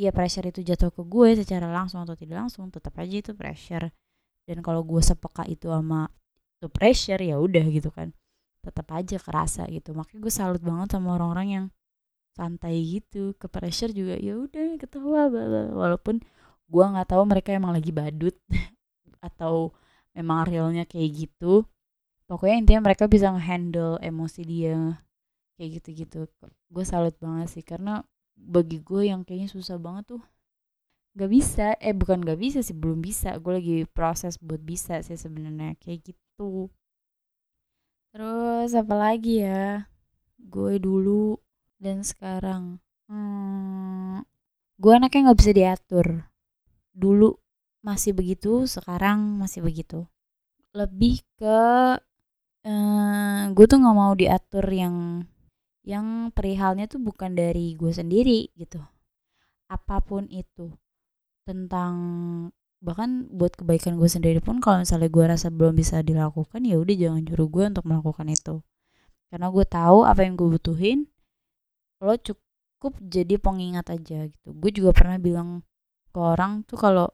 iya 0.00 0.10
pressure 0.16 0.48
itu 0.48 0.64
jatuh 0.64 0.88
ke 0.88 1.04
gue 1.04 1.36
secara 1.36 1.68
langsung 1.68 2.00
atau 2.00 2.16
tidak 2.16 2.48
langsung 2.48 2.72
tetap 2.72 2.96
aja 2.96 3.16
itu 3.20 3.32
pressure. 3.36 3.92
Dan 4.48 4.64
kalau 4.64 4.80
gue 4.80 5.00
sepeka 5.04 5.44
itu 5.44 5.68
sama 5.68 6.08
itu 6.56 6.68
pressure 6.72 7.20
ya 7.20 7.36
udah 7.36 7.64
gitu 7.68 7.92
kan. 7.92 8.16
Tetap 8.64 8.88
aja 8.96 9.20
kerasa 9.20 9.68
gitu. 9.68 9.92
Makanya 9.92 10.20
gue 10.24 10.32
salut 10.32 10.62
banget 10.64 10.96
sama 10.96 11.20
orang-orang 11.20 11.48
yang 11.52 11.66
santai 12.32 12.80
gitu 12.80 13.36
ke 13.36 13.44
pressure 13.52 13.92
juga. 13.92 14.16
Ya 14.16 14.40
udah 14.40 14.80
ketawa 14.80 15.28
walaupun 15.68 16.24
gue 16.64 16.84
nggak 16.84 17.12
tahu 17.12 17.22
mereka 17.28 17.52
emang 17.52 17.76
lagi 17.76 17.92
badut 17.92 18.32
atau 19.28 19.76
memang 20.14 20.46
realnya 20.48 20.86
kayak 20.86 21.28
gitu. 21.28 21.66
Pokoknya 22.24 22.56
intinya 22.64 22.88
mereka 22.88 23.04
bisa 23.04 23.28
ngehandle 23.34 24.00
emosi 24.00 24.40
dia 24.46 25.02
kayak 25.60 25.82
gitu-gitu. 25.82 26.24
Gue 26.72 26.84
salut 26.86 27.14
banget 27.20 27.52
sih 27.52 27.64
karena 27.66 28.00
bagi 28.34 28.80
gue 28.80 29.10
yang 29.12 29.22
kayaknya 29.22 29.52
susah 29.52 29.76
banget 29.76 30.16
tuh 30.16 30.22
gak 31.14 31.30
bisa. 31.30 31.76
Eh 31.78 31.92
bukan 31.92 32.24
gak 32.24 32.40
bisa 32.40 32.64
sih 32.64 32.72
belum 32.72 33.04
bisa. 33.04 33.36
Gue 33.38 33.60
lagi 33.60 33.76
proses 33.90 34.40
buat 34.40 34.62
bisa 34.62 35.02
sih 35.04 35.18
sebenarnya 35.18 35.76
kayak 35.78 36.14
gitu. 36.14 36.72
Terus 38.14 38.70
apa 38.78 38.94
lagi 38.94 39.42
ya? 39.42 39.90
Gue 40.38 40.78
dulu 40.78 41.34
dan 41.82 42.06
sekarang. 42.06 42.78
Hmm, 43.10 44.24
gue 44.80 44.92
anaknya 44.96 45.28
nggak 45.28 45.40
bisa 45.42 45.52
diatur. 45.52 46.06
Dulu 46.94 47.43
masih 47.84 48.16
begitu 48.16 48.64
sekarang 48.64 49.36
masih 49.36 49.60
begitu. 49.60 50.08
Lebih 50.72 51.20
ke 51.36 51.60
eh, 52.64 53.42
gue 53.52 53.66
tuh 53.68 53.78
nggak 53.78 53.96
mau 53.96 54.12
diatur 54.16 54.64
yang 54.72 55.28
yang 55.84 56.32
perihalnya 56.32 56.88
tuh 56.88 56.98
bukan 56.98 57.36
dari 57.36 57.76
gue 57.76 57.92
sendiri 57.92 58.48
gitu. 58.56 58.80
Apa 59.68 60.00
pun 60.00 60.24
itu 60.32 60.72
tentang 61.44 61.94
bahkan 62.80 63.28
buat 63.32 63.52
kebaikan 63.56 63.96
gue 64.00 64.08
sendiri 64.08 64.40
pun 64.40 64.60
kalau 64.60 64.84
misalnya 64.84 65.08
gue 65.08 65.24
rasa 65.24 65.48
belum 65.52 65.76
bisa 65.76 66.00
dilakukan 66.04 66.60
ya 66.64 66.76
udah 66.80 66.96
jangan 66.96 67.20
nyuruh 67.24 67.48
gue 67.52 67.64
untuk 67.68 67.84
melakukan 67.84 68.26
itu. 68.32 68.64
Karena 69.28 69.52
gue 69.52 69.64
tahu 69.68 70.08
apa 70.08 70.20
yang 70.24 70.34
gue 70.40 70.48
butuhin 70.56 71.04
lo 72.00 72.16
cukup 72.16 72.96
jadi 73.00 73.36
pengingat 73.36 73.92
aja 73.92 74.24
gitu. 74.28 74.48
Gue 74.56 74.72
juga 74.72 74.96
pernah 74.96 75.20
bilang 75.20 75.64
ke 76.12 76.18
orang 76.20 76.64
tuh 76.64 76.80
kalau 76.80 77.08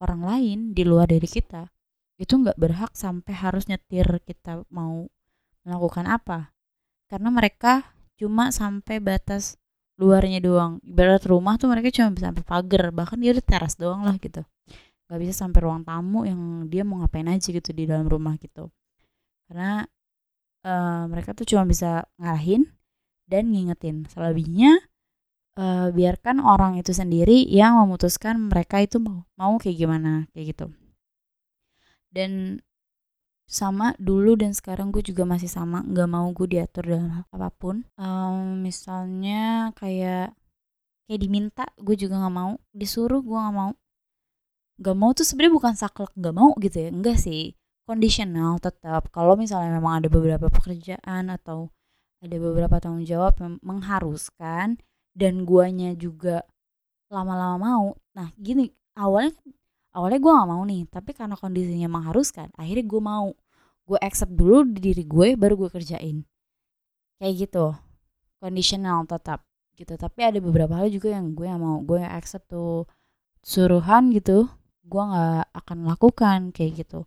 orang 0.00 0.20
lain 0.24 0.58
di 0.72 0.82
luar 0.82 1.08
dari 1.12 1.28
kita 1.28 1.68
itu 2.20 2.36
nggak 2.36 2.60
berhak 2.60 2.92
sampai 2.92 3.32
harus 3.32 3.64
nyetir 3.64 4.04
kita 4.28 4.64
mau 4.68 5.08
melakukan 5.64 6.04
apa. 6.04 6.52
Karena 7.08 7.32
mereka 7.32 7.96
cuma 8.20 8.52
sampai 8.52 9.00
batas 9.00 9.56
luarnya 9.96 10.40
doang. 10.44 10.80
Ibarat 10.84 11.24
rumah 11.24 11.56
tuh 11.56 11.72
mereka 11.72 11.88
cuma 11.92 12.12
bisa 12.12 12.28
sampai 12.28 12.44
pagar 12.44 12.92
bahkan 12.92 13.16
dia 13.16 13.32
udah 13.32 13.44
teras 13.44 13.76
doang 13.80 14.04
lah 14.04 14.20
gitu. 14.20 14.44
Nggak 15.08 15.18
bisa 15.24 15.32
sampai 15.32 15.60
ruang 15.64 15.80
tamu 15.84 16.28
yang 16.28 16.68
dia 16.68 16.84
mau 16.84 17.00
ngapain 17.00 17.28
aja 17.28 17.48
gitu 17.48 17.72
di 17.72 17.88
dalam 17.88 18.04
rumah 18.04 18.36
gitu. 18.36 18.68
Karena 19.48 19.84
uh, 20.64 21.04
mereka 21.08 21.32
tuh 21.32 21.48
cuma 21.48 21.64
bisa 21.64 22.04
ngarahin 22.20 22.68
dan 23.24 23.48
ngingetin. 23.48 24.04
Selebihnya 24.12 24.76
uh, 25.60 25.88
biarkan 25.92 26.40
orang 26.40 26.80
itu 26.80 26.96
sendiri 26.96 27.44
yang 27.44 27.76
memutuskan 27.76 28.48
mereka 28.48 28.80
itu 28.80 28.96
mau 28.96 29.28
mau 29.36 29.60
kayak 29.60 29.76
gimana 29.76 30.24
kayak 30.32 30.56
gitu. 30.56 30.66
Dan 32.10 32.64
sama 33.50 33.98
dulu 33.98 34.38
dan 34.38 34.54
sekarang 34.54 34.94
gue 34.94 35.02
juga 35.02 35.26
masih 35.26 35.50
sama 35.50 35.82
nggak 35.82 36.08
mau 36.08 36.30
gue 36.30 36.46
diatur 36.48 36.86
dalam 36.86 37.10
hal 37.12 37.24
apa 37.34 37.50
pun. 37.52 37.84
Um, 38.00 38.64
misalnya 38.64 39.74
kayak 39.76 40.32
kayak 41.06 41.20
diminta 41.20 41.66
gue 41.76 41.94
juga 41.98 42.18
nggak 42.18 42.34
mau. 42.34 42.52
Disuruh 42.72 43.20
gue 43.20 43.38
nggak 43.38 43.56
mau. 43.56 43.72
Nggak 44.80 44.96
mau 44.96 45.10
tuh 45.12 45.26
sebenarnya 45.28 45.54
bukan 45.54 45.74
saklek 45.76 46.12
nggak 46.16 46.34
mau 46.34 46.50
gitu 46.58 46.76
ya 46.78 46.88
enggak 46.90 47.18
sih. 47.20 47.54
Kondisional 47.84 48.62
tetap. 48.62 49.10
Kalau 49.10 49.34
misalnya 49.34 49.74
memang 49.76 49.98
ada 50.02 50.08
beberapa 50.08 50.46
pekerjaan 50.46 51.26
atau 51.34 51.74
ada 52.22 52.36
beberapa 52.38 52.78
tanggung 52.78 53.02
jawab 53.02 53.34
yang 53.42 53.58
mengharuskan 53.66 54.78
dan 55.20 55.44
guanya 55.44 55.92
juga 55.92 56.40
lama-lama 57.12 57.56
mau. 57.60 57.86
Nah 58.16 58.32
gini 58.40 58.72
awalnya 58.96 59.36
awalnya 59.92 60.20
gue 60.22 60.32
gak 60.32 60.48
mau 60.48 60.62
nih 60.64 60.82
tapi 60.88 61.10
karena 61.12 61.36
kondisinya 61.36 61.88
mengharuskan 61.92 62.48
akhirnya 62.56 62.86
gue 62.88 63.02
mau. 63.04 63.28
Gue 63.84 63.98
accept 64.00 64.32
dulu 64.32 64.64
di 64.64 64.80
diri 64.80 65.04
gue 65.04 65.36
baru 65.36 65.60
gue 65.60 65.68
kerjain. 65.68 66.24
Kayak 67.20 67.34
gitu. 67.44 67.66
Conditional 68.40 69.04
tetap 69.04 69.44
gitu. 69.76 70.00
Tapi 70.00 70.20
ada 70.24 70.38
beberapa 70.40 70.80
hal 70.80 70.88
juga 70.88 71.12
yang 71.12 71.36
gue 71.36 71.44
yang 71.44 71.60
mau 71.60 71.84
gue 71.84 72.00
yang 72.00 72.14
accept 72.16 72.48
tuh. 72.48 72.88
Suruhan 73.44 74.08
gitu 74.16 74.48
gue 74.90 75.02
nggak 75.02 75.52
akan 75.52 75.78
lakukan 75.84 76.40
kayak 76.56 76.86
gitu. 76.86 77.04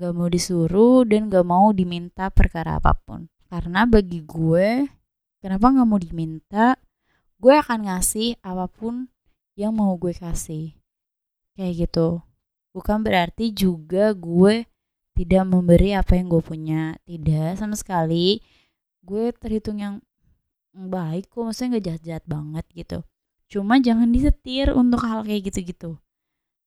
Gak 0.00 0.16
mau 0.16 0.32
disuruh 0.32 1.04
dan 1.04 1.28
gak 1.28 1.44
mau 1.44 1.76
diminta 1.76 2.32
perkara 2.32 2.80
apa 2.80 2.96
pun. 2.96 3.28
Karena 3.50 3.84
bagi 3.84 4.24
gue 4.24 4.88
kenapa 5.42 5.66
nggak 5.72 5.88
mau 5.88 6.00
diminta 6.00 6.78
gue 7.40 7.54
akan 7.56 7.88
ngasih 7.88 8.36
apa 8.44 8.68
pun 8.68 9.08
yang 9.56 9.72
mau 9.72 9.96
gue 9.96 10.12
kasih. 10.12 10.76
Kayak 11.56 11.88
gitu. 11.88 12.20
Bukan 12.76 13.00
berarti 13.00 13.50
juga 13.50 14.12
gue 14.12 14.68
tidak 15.16 15.44
memberi 15.48 15.96
apa 15.96 16.20
yang 16.20 16.28
gue 16.28 16.42
punya. 16.44 17.00
Tidak 17.08 17.56
sama 17.56 17.74
sekali. 17.80 18.44
Gue 19.00 19.32
terhitung 19.32 19.80
yang 19.80 20.04
baik 20.70 21.32
kok 21.32 21.48
maksudnya 21.48 21.80
gak 21.80 21.84
jahat-jahat 21.88 22.24
banget 22.28 22.64
gitu. 22.76 22.98
Cuma 23.50 23.80
jangan 23.82 24.12
disetir 24.12 24.70
untuk 24.76 25.02
hal 25.02 25.24
kayak 25.24 25.50
gitu-gitu. 25.50 25.98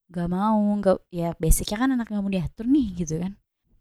Gak 0.10 0.28
mau 0.28 0.60
gak 0.82 1.06
ya 1.14 1.38
basicnya 1.38 1.78
kan 1.86 1.90
anak 1.94 2.10
gak 2.10 2.20
mau 2.20 2.34
diatur 2.34 2.66
nih 2.66 2.88
gitu 2.98 3.22
kan. 3.22 3.38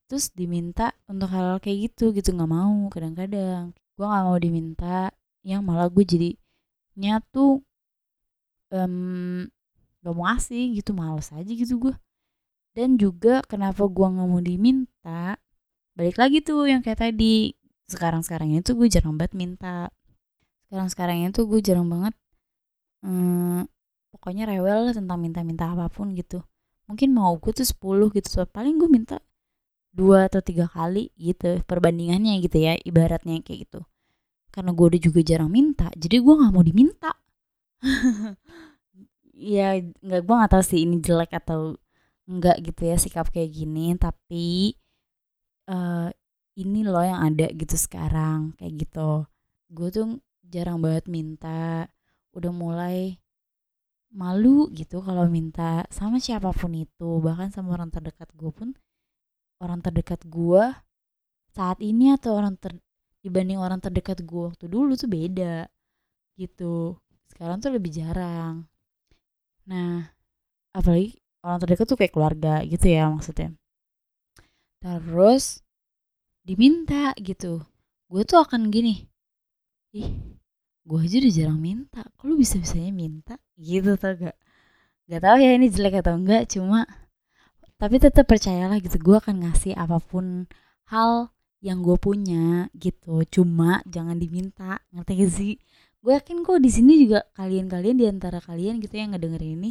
Terus 0.07 0.29
diminta 0.37 0.93
untuk 1.09 1.33
hal, 1.33 1.57
-hal 1.57 1.59
kayak 1.59 1.89
gitu 1.91 2.13
gitu. 2.13 2.37
Gak 2.37 2.51
mau 2.53 2.87
kadang-kadang. 2.93 3.73
Gue 3.97 4.07
gak 4.07 4.25
mau 4.29 4.37
diminta 4.37 5.09
yang 5.43 5.67
malah 5.67 5.91
gue 5.91 6.05
jadi 6.07 6.39
nya 6.99 7.23
tuh 7.33 7.65
um, 8.73 9.47
gak 10.03 10.15
mau 10.15 10.25
ngasih 10.29 10.81
gitu 10.81 10.93
males 10.93 11.31
aja 11.31 11.49
gitu 11.49 11.79
gue 11.79 11.95
dan 12.73 12.97
juga 12.97 13.45
kenapa 13.45 13.85
gue 13.85 14.07
nggak 14.07 14.29
mau 14.29 14.41
diminta 14.41 15.37
balik 15.93 16.17
lagi 16.17 16.41
tuh 16.41 16.65
yang 16.69 16.81
kayak 16.81 17.01
tadi. 17.01 17.53
Sekarang 17.89 18.25
sekarang 18.25 18.57
itu 18.57 18.73
gue 18.73 18.89
jarang 18.89 19.21
banget 19.21 19.37
minta. 19.37 19.93
Sekarang 20.69 20.89
sekarang 20.89 21.17
itu 21.29 21.45
gue 21.45 21.61
jarang 21.61 21.89
banget 21.93 22.15
um, 23.05 23.69
pokoknya 24.17 24.49
rewel 24.49 24.89
lah 24.89 24.95
tentang 24.97 25.21
minta-minta 25.21 25.69
apa 25.69 25.93
pun 25.93 26.17
gitu. 26.17 26.41
Mungkin 26.89 27.13
mau 27.13 27.37
gue 27.37 27.53
tuh 27.53 27.69
10 27.69 28.09
gitu 28.17 28.29
so 28.29 28.45
paling 28.49 28.81
gue 28.81 28.89
minta 28.89 29.21
dua 29.93 30.25
atau 30.33 30.41
tiga 30.41 30.73
kali 30.73 31.13
gitu 31.21 31.61
perbandingannya 31.69 32.41
gitu 32.41 32.57
ya 32.65 32.81
ibaratnya 32.81 33.45
kayak 33.45 33.69
gitu 33.69 33.81
karena 34.53 34.71
gue 34.77 34.87
udah 34.93 35.01
juga 35.01 35.21
jarang 35.25 35.51
minta 35.51 35.89
jadi 35.97 36.21
gue 36.21 36.35
nggak 36.39 36.53
mau 36.55 36.65
diminta. 36.65 37.13
Ya 39.43 39.75
nggak 39.75 40.23
gue 40.23 40.35
nggak 40.39 40.53
tahu 40.55 40.63
sih 40.63 40.87
ini 40.87 41.03
jelek 41.03 41.35
atau 41.35 41.75
enggak 42.31 42.63
gitu 42.63 42.87
ya 42.87 42.95
sikap 42.95 43.27
kayak 43.35 43.51
gini 43.51 43.99
tapi 43.99 44.79
uh, 45.67 46.07
ini 46.55 46.87
loh 46.87 47.03
yang 47.03 47.27
ada 47.27 47.51
gitu 47.51 47.75
sekarang 47.75 48.55
kayak 48.61 48.87
gitu. 48.87 49.27
Gue 49.73 49.89
tuh 49.91 50.23
jarang 50.47 50.79
banget 50.79 51.11
minta 51.11 51.91
udah 52.37 52.53
mulai 52.55 53.19
malu 54.13 54.69
gitu 54.77 55.01
kalau 55.01 55.25
minta 55.27 55.89
sama 55.89 56.21
siapa 56.21 56.53
pun 56.53 56.77
itu 56.77 57.19
bahkan 57.25 57.49
sama 57.49 57.75
orang 57.75 57.91
terdekat 57.91 58.29
gue 58.37 58.51
pun. 58.53 58.77
Orang 59.59 59.81
terdekat 59.81 60.23
gue 60.29 60.71
saat 61.53 61.79
ini 61.81 62.13
atau 62.13 62.37
orang 62.37 62.57
ter 62.61 62.77
dibanding 63.23 63.59
orang 63.59 63.79
terdekat 63.79 64.21
gue 64.27 64.53
waktu 64.53 64.67
dulu 64.67 64.99
tuh 64.99 65.09
beda 65.09 65.71
gitu. 66.37 66.99
Sekarang 67.31 67.63
tuh 67.63 67.71
lebih 67.75 67.95
jarang. 67.95 68.67
Nah 69.71 70.11
apalagi 70.75 71.17
orang 71.47 71.59
terdekat 71.63 71.87
tuh 71.87 71.99
kayak 71.99 72.13
keluarga 72.13 72.61
gitu 72.67 72.87
ya 72.91 73.09
maksudnya. 73.09 73.55
Terus 74.83 75.63
diminta 76.43 77.15
gitu. 77.17 77.63
Gue 78.11 78.23
tuh 78.27 78.43
akan 78.43 78.69
gini 78.69 79.09
ih 79.93 80.09
gue 80.83 80.99
aja 80.99 81.17
udah 81.21 81.33
jarang 81.37 81.61
minta 81.61 82.01
kok 82.17 82.25
lu 82.25 82.35
bisa 82.35 82.57
bisanya 82.59 82.91
minta? 82.91 83.37
Gitu 83.61 83.95
tau 84.01 84.17
gak 84.17 84.37
gak 85.07 85.21
tau 85.21 85.37
ya 85.37 85.53
ini 85.55 85.69
jelek 85.69 86.01
atau 86.01 86.17
enggak 86.17 86.49
cuma 86.49 86.89
tapi 87.77 87.99
tetap 87.99 88.31
percayalah 88.31 88.79
gitu 88.79 88.97
gue 88.97 89.17
akan 89.19 89.43
ngasih 89.43 89.75
apa 89.75 89.99
pun 89.99 90.47
hal 90.87 91.32
yang 91.63 91.79
gue 91.81 91.95
punya 91.97 92.67
gitu. 92.75 93.23
Cuma 93.31 93.81
jangan 93.87 94.19
diminta 94.19 94.83
ngerti 94.91 95.13
gak 95.15 95.33
sih? 95.33 95.55
Gue 96.03 96.19
yakin 96.19 96.43
kok 96.43 96.59
di 96.59 96.71
sini 96.75 97.07
juga 97.07 97.23
kalian-kalian 97.39 97.97
di 97.97 98.07
antara 98.11 98.43
kalian 98.43 98.83
gitu 98.83 98.99
yang 98.99 99.15
ngedengerin 99.15 99.63
ini 99.63 99.71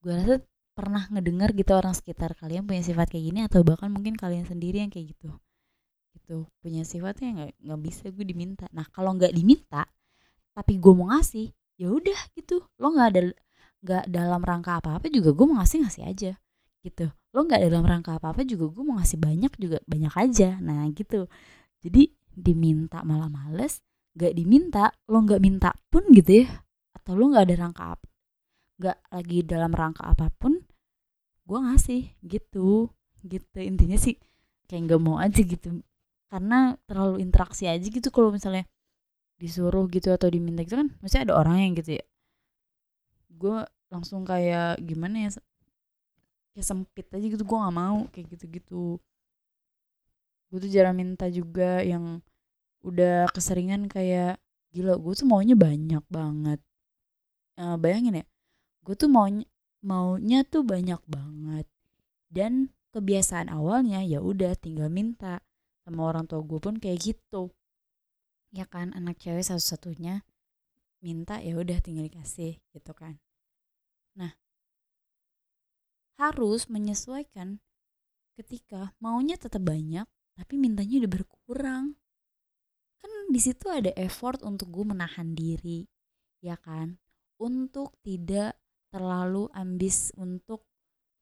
gue 0.00 0.16
rasa 0.16 0.40
pernah 0.72 1.04
ngedengar 1.12 1.52
gitu 1.52 1.76
orang 1.76 1.92
sekitar 1.92 2.32
kalian 2.32 2.64
punya 2.64 2.80
sifat 2.80 3.12
kayak 3.12 3.24
gini 3.28 3.40
atau 3.44 3.60
bahkan 3.60 3.92
mungkin 3.92 4.16
kalian 4.16 4.48
sendiri 4.48 4.80
yang 4.80 4.88
kayak 4.88 5.12
gitu. 5.12 5.36
Gitu 6.16 6.48
punya 6.64 6.88
sifatnya 6.88 7.28
nggak 7.36 7.50
nggak 7.68 7.80
bisa 7.84 8.04
gue 8.08 8.24
diminta. 8.24 8.64
Nah 8.72 8.88
kalau 8.88 9.12
nggak 9.12 9.36
diminta 9.36 9.84
tapi 10.56 10.80
gue 10.80 10.92
mau 10.96 11.12
ngasih 11.12 11.52
ya 11.76 11.92
udah 11.92 12.20
gitu. 12.32 12.64
Lo 12.80 12.96
nggak 12.96 13.08
ada 13.12 13.20
nggak 13.84 14.04
dalam 14.08 14.40
rangka 14.40 14.80
apa 14.80 14.96
apa 14.96 15.12
juga 15.12 15.36
gue 15.36 15.44
mau 15.44 15.60
ngasih 15.60 15.84
ngasih 15.84 16.04
aja 16.08 16.32
gitu. 16.84 17.12
Lo 17.32 17.44
nggak 17.46 17.60
dalam 17.68 17.84
rangka 17.86 18.16
apa 18.16 18.32
apa 18.34 18.42
juga 18.44 18.72
gue 18.72 18.82
mau 18.84 18.96
ngasih 18.98 19.18
banyak 19.20 19.52
juga 19.60 19.78
banyak 19.84 20.14
aja. 20.16 20.56
Nah 20.60 20.88
gitu. 20.92 21.28
Jadi 21.84 22.12
diminta 22.30 23.02
malah 23.04 23.28
males 23.28 23.80
nggak 24.16 24.32
diminta 24.34 24.90
lo 25.06 25.22
nggak 25.22 25.38
minta 25.42 25.70
pun 25.86 26.02
gitu 26.10 26.42
ya 26.42 26.46
atau 26.98 27.14
lo 27.14 27.30
nggak 27.30 27.44
ada 27.46 27.54
rangka 27.62 27.84
apa 27.94 28.06
nggak 28.80 28.98
lagi 29.12 29.38
dalam 29.46 29.72
rangka 29.74 30.02
apa 30.08 30.26
pun 30.34 30.60
gue 31.46 31.58
ngasih 31.58 32.02
gitu. 32.24 32.90
Gitu. 33.20 33.58
Intinya 33.60 33.98
sih 34.00 34.16
kayak 34.66 34.90
nggak 34.90 35.00
mau 35.02 35.20
aja 35.20 35.40
gitu. 35.40 35.84
Karena 36.30 36.78
terlalu 36.86 37.22
interaksi 37.22 37.66
aja 37.66 37.82
gitu 37.82 38.08
kalau 38.14 38.30
misalnya 38.30 38.64
disuruh 39.40 39.88
gitu 39.88 40.12
atau 40.12 40.28
diminta 40.28 40.60
gitu 40.62 40.76
kan 40.76 40.92
masih 41.00 41.24
ada 41.24 41.32
orang 41.32 41.64
yang 41.64 41.72
gitu 41.80 41.96
ya 41.96 42.04
gue 43.40 43.58
langsung 43.88 44.22
kayak 44.28 44.76
gimana 44.84 45.26
ya 45.26 45.30
kayak 46.54 46.66
sempit 46.66 47.06
aja 47.10 47.26
gitu 47.26 47.42
gue 47.46 47.58
nggak 47.58 47.76
mau 47.76 48.06
kayak 48.10 48.26
gitu 48.34 48.44
gitu 48.50 48.82
gue 50.50 50.58
tuh 50.58 50.70
jarang 50.70 50.98
minta 50.98 51.30
juga 51.30 51.78
yang 51.86 52.18
udah 52.82 53.30
keseringan 53.30 53.86
kayak 53.86 54.42
gila 54.74 54.98
gue 54.98 55.14
tuh 55.14 55.26
maunya 55.26 55.54
banyak 55.58 56.02
banget. 56.10 56.60
Uh, 57.60 57.76
bayangin 57.76 58.24
ya 58.24 58.26
gue 58.80 58.94
tuh 58.96 59.10
maunya 59.12 59.46
maunya 59.84 60.42
tuh 60.42 60.66
banyak 60.66 60.98
banget. 61.06 61.66
Dan 62.30 62.74
kebiasaan 62.90 63.50
awalnya 63.50 64.02
ya 64.02 64.18
udah 64.22 64.54
tinggal 64.58 64.90
minta 64.90 65.42
sama 65.86 66.10
orang 66.10 66.26
tua 66.26 66.42
gue 66.42 66.58
pun 66.58 66.78
kayak 66.78 66.98
gitu. 66.98 67.54
Ya 68.50 68.66
kan 68.66 68.90
anak 68.98 69.22
cewek 69.22 69.46
satu-satunya 69.46 70.26
minta 70.98 71.38
ya 71.38 71.54
udah 71.54 71.78
tinggal 71.78 72.10
dikasih 72.10 72.58
gitu 72.74 72.92
kan. 72.94 73.22
Nah 74.18 74.34
harus 76.20 76.68
menyesuaikan 76.68 77.64
ketika 78.36 78.92
maunya 79.00 79.40
tetap 79.40 79.64
banyak 79.64 80.04
tapi 80.36 80.60
mintanya 80.60 81.04
udah 81.04 81.12
berkurang. 81.20 81.84
Kan 83.00 83.10
di 83.32 83.40
situ 83.40 83.72
ada 83.72 83.88
effort 83.96 84.44
untuk 84.44 84.68
gue 84.68 84.84
menahan 84.84 85.32
diri 85.32 85.88
ya 86.44 86.60
kan? 86.60 87.00
Untuk 87.40 87.96
tidak 88.04 88.60
terlalu 88.92 89.48
ambis 89.56 90.12
untuk 90.20 90.68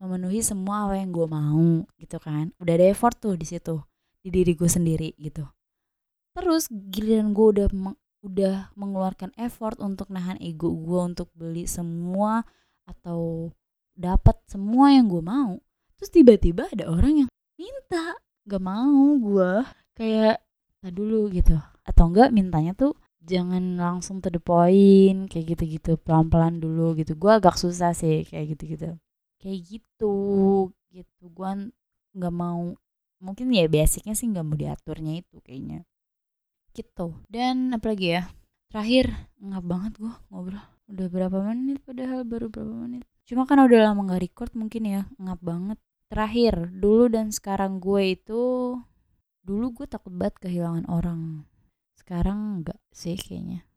memenuhi 0.03 0.43
semua 0.43 0.91
apa 0.91 0.99
yang 0.99 1.15
gue 1.15 1.27
mau 1.31 1.87
gitu 1.99 2.19
kan? 2.19 2.51
Udah 2.59 2.75
ada 2.75 2.91
effort 2.91 3.15
tuh 3.23 3.39
di 3.39 3.47
situ 3.47 3.79
di 4.23 4.35
diri 4.35 4.59
gue 4.59 4.67
sendiri 4.67 5.15
gitu. 5.15 5.47
Terus 6.35 6.67
giliran 6.71 7.35
gue 7.35 7.47
udah 7.55 7.69
udah 8.27 8.57
mengeluarkan 8.75 9.31
effort 9.39 9.79
untuk 9.79 10.11
nahan 10.11 10.43
ego 10.43 10.75
gue 10.75 11.01
untuk 11.03 11.31
beli 11.39 11.71
semua 11.71 12.43
atau 12.83 13.55
dapat 13.99 14.39
semua 14.47 14.95
yang 14.95 15.11
gue 15.11 15.19
mau 15.19 15.59
terus 15.99 16.15
tiba-tiba 16.15 16.71
ada 16.71 16.87
orang 16.87 17.27
yang 17.27 17.29
minta 17.59 18.15
gak 18.47 18.63
mau 18.63 19.19
gue 19.19 19.67
kayak 19.99 20.39
tak 20.79 20.95
dulu 20.95 21.27
gitu. 21.35 21.59
Atau 21.83 22.15
enggak 22.15 22.31
mintanya 22.31 22.73
tuh 22.79 22.95
jangan 23.19 23.77
langsung 23.77 24.23
to 24.23 24.31
the 24.31 24.39
point 24.39 25.27
kayak 25.27 25.59
gitu-gitu 25.59 25.99
pelan-pelan 25.99 26.63
dulu 26.63 26.95
gitu. 26.95 27.19
Gue 27.19 27.35
agak 27.35 27.59
susah 27.59 27.93
sih 27.93 28.23
kayak 28.23 28.55
gitu-gitu. 28.55 28.95
Kayak 29.43 29.59
gitu 29.67 30.17
gitu. 30.95 31.25
Gue 31.35 31.51
nggak 32.15 32.35
mau 32.35 32.79
mungkin 33.19 33.51
ya 33.51 33.67
basicnya 33.67 34.15
sih 34.15 34.31
nggak 34.31 34.47
mau 34.47 34.55
diaturnya 34.55 35.19
itu 35.19 35.37
kayaknya. 35.43 35.83
Gitu. 36.71 37.19
Dan 37.27 37.75
apalagi 37.75 38.07
ya 38.15 38.23
terakhir 38.71 39.11
ngap 39.43 39.65
banget 39.67 39.93
gue 39.99 40.15
ngobrol. 40.31 40.63
Udah 40.89 41.07
berapa 41.11 41.39
menit 41.53 41.83
padahal 41.83 42.23
baru 42.23 42.49
berapa 42.49 42.75
menit 42.87 43.05
cuma 43.29 43.45
kan 43.45 43.61
udah 43.61 43.93
lama 43.93 44.01
nggak 44.09 44.23
record 44.25 44.53
mungkin 44.57 44.83
ya 44.89 45.03
ngap 45.21 45.41
banget. 45.45 45.79
Terakhir 46.09 46.73
dulu 46.73 47.13
dan 47.13 47.29
sekarang 47.29 47.85
gue 47.85 48.17
itu 48.17 48.43
dulu 49.45 49.67
gue 49.77 49.87
takut 49.87 50.09
banget 50.17 50.49
kehilangan 50.49 50.89
orang. 50.89 51.45
Sekarang 51.93 52.65
enggak 52.65 52.81
sih 52.89 53.21
kayaknya. 53.21 53.69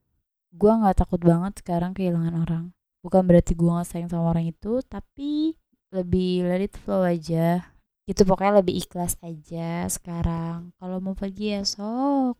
Gue 0.56 0.72
nggak 0.72 1.04
takut 1.04 1.20
banget 1.20 1.60
sekarang 1.60 1.92
kehilangan 1.92 2.36
orang. 2.40 2.64
Bukan 3.04 3.28
berarti 3.28 3.52
gue 3.52 3.68
nggak 3.68 3.88
sayang 3.92 4.08
sama 4.08 4.32
orang 4.32 4.48
itu 4.48 4.80
tapi 4.88 5.60
lebih 5.92 6.48
let 6.48 6.64
it 6.64 6.76
flow 6.80 7.04
aja. 7.04 7.68
Itu 8.08 8.24
pokoknya 8.24 8.64
lebih 8.64 8.80
ikhlas 8.80 9.20
aja 9.20 9.84
sekarang. 9.92 10.72
Kalau 10.80 11.04
mau 11.04 11.12
pergi 11.12 11.60
ya 11.60 11.62
sok. 11.68 12.40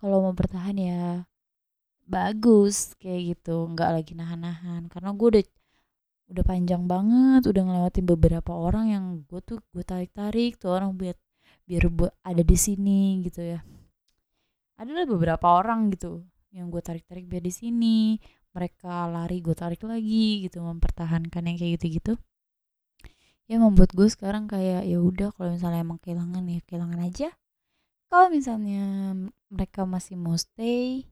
Kalau 0.00 0.24
mau 0.24 0.32
bertahan 0.32 0.76
ya 0.80 1.28
bagus 2.08 2.96
kayak 2.96 3.36
gitu. 3.36 3.68
Nggak 3.72 3.90
lagi 4.00 4.12
nahan-nahan. 4.16 4.88
Karena 4.88 5.12
gue 5.12 5.28
udah 5.36 5.44
udah 6.26 6.42
panjang 6.42 6.90
banget 6.90 7.46
udah 7.46 7.62
ngelewatin 7.62 8.06
beberapa 8.06 8.50
orang 8.50 8.90
yang 8.90 9.04
gue 9.30 9.40
tuh 9.46 9.62
gue 9.70 9.84
tarik-tarik 9.86 10.58
tuh 10.58 10.74
orang 10.74 10.98
biar 10.98 11.14
biar 11.66 11.86
buat 11.90 12.14
ada 12.22 12.42
di 12.42 12.56
sini 12.58 13.22
gitu 13.26 13.42
ya. 13.42 13.60
Adalah 14.78 15.06
beberapa 15.06 15.46
orang 15.58 15.90
gitu 15.94 16.26
yang 16.54 16.70
gue 16.70 16.82
tarik-tarik 16.82 17.26
biar 17.26 17.42
di 17.42 17.54
sini 17.54 17.98
mereka 18.54 19.06
lari 19.10 19.44
gue 19.44 19.52
tarik 19.52 19.82
lagi 19.84 20.46
gitu 20.46 20.62
mempertahankan 20.62 21.42
yang 21.46 21.56
kayak 21.58 21.72
gitu-gitu. 21.78 22.14
Ya 23.46 23.62
membuat 23.62 23.94
gue 23.94 24.10
sekarang 24.10 24.50
kayak 24.50 24.82
ya 24.86 24.98
udah 24.98 25.30
kalau 25.34 25.54
misalnya 25.54 25.86
emang 25.86 26.02
kehilangan 26.02 26.42
ya 26.50 26.60
kehilangan 26.66 27.00
aja. 27.06 27.28
Kalau 28.10 28.26
misalnya 28.30 29.14
mereka 29.50 29.86
masih 29.86 30.18
mau 30.18 30.34
stay 30.38 31.06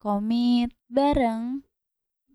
komit 0.00 0.72
bareng 0.90 1.62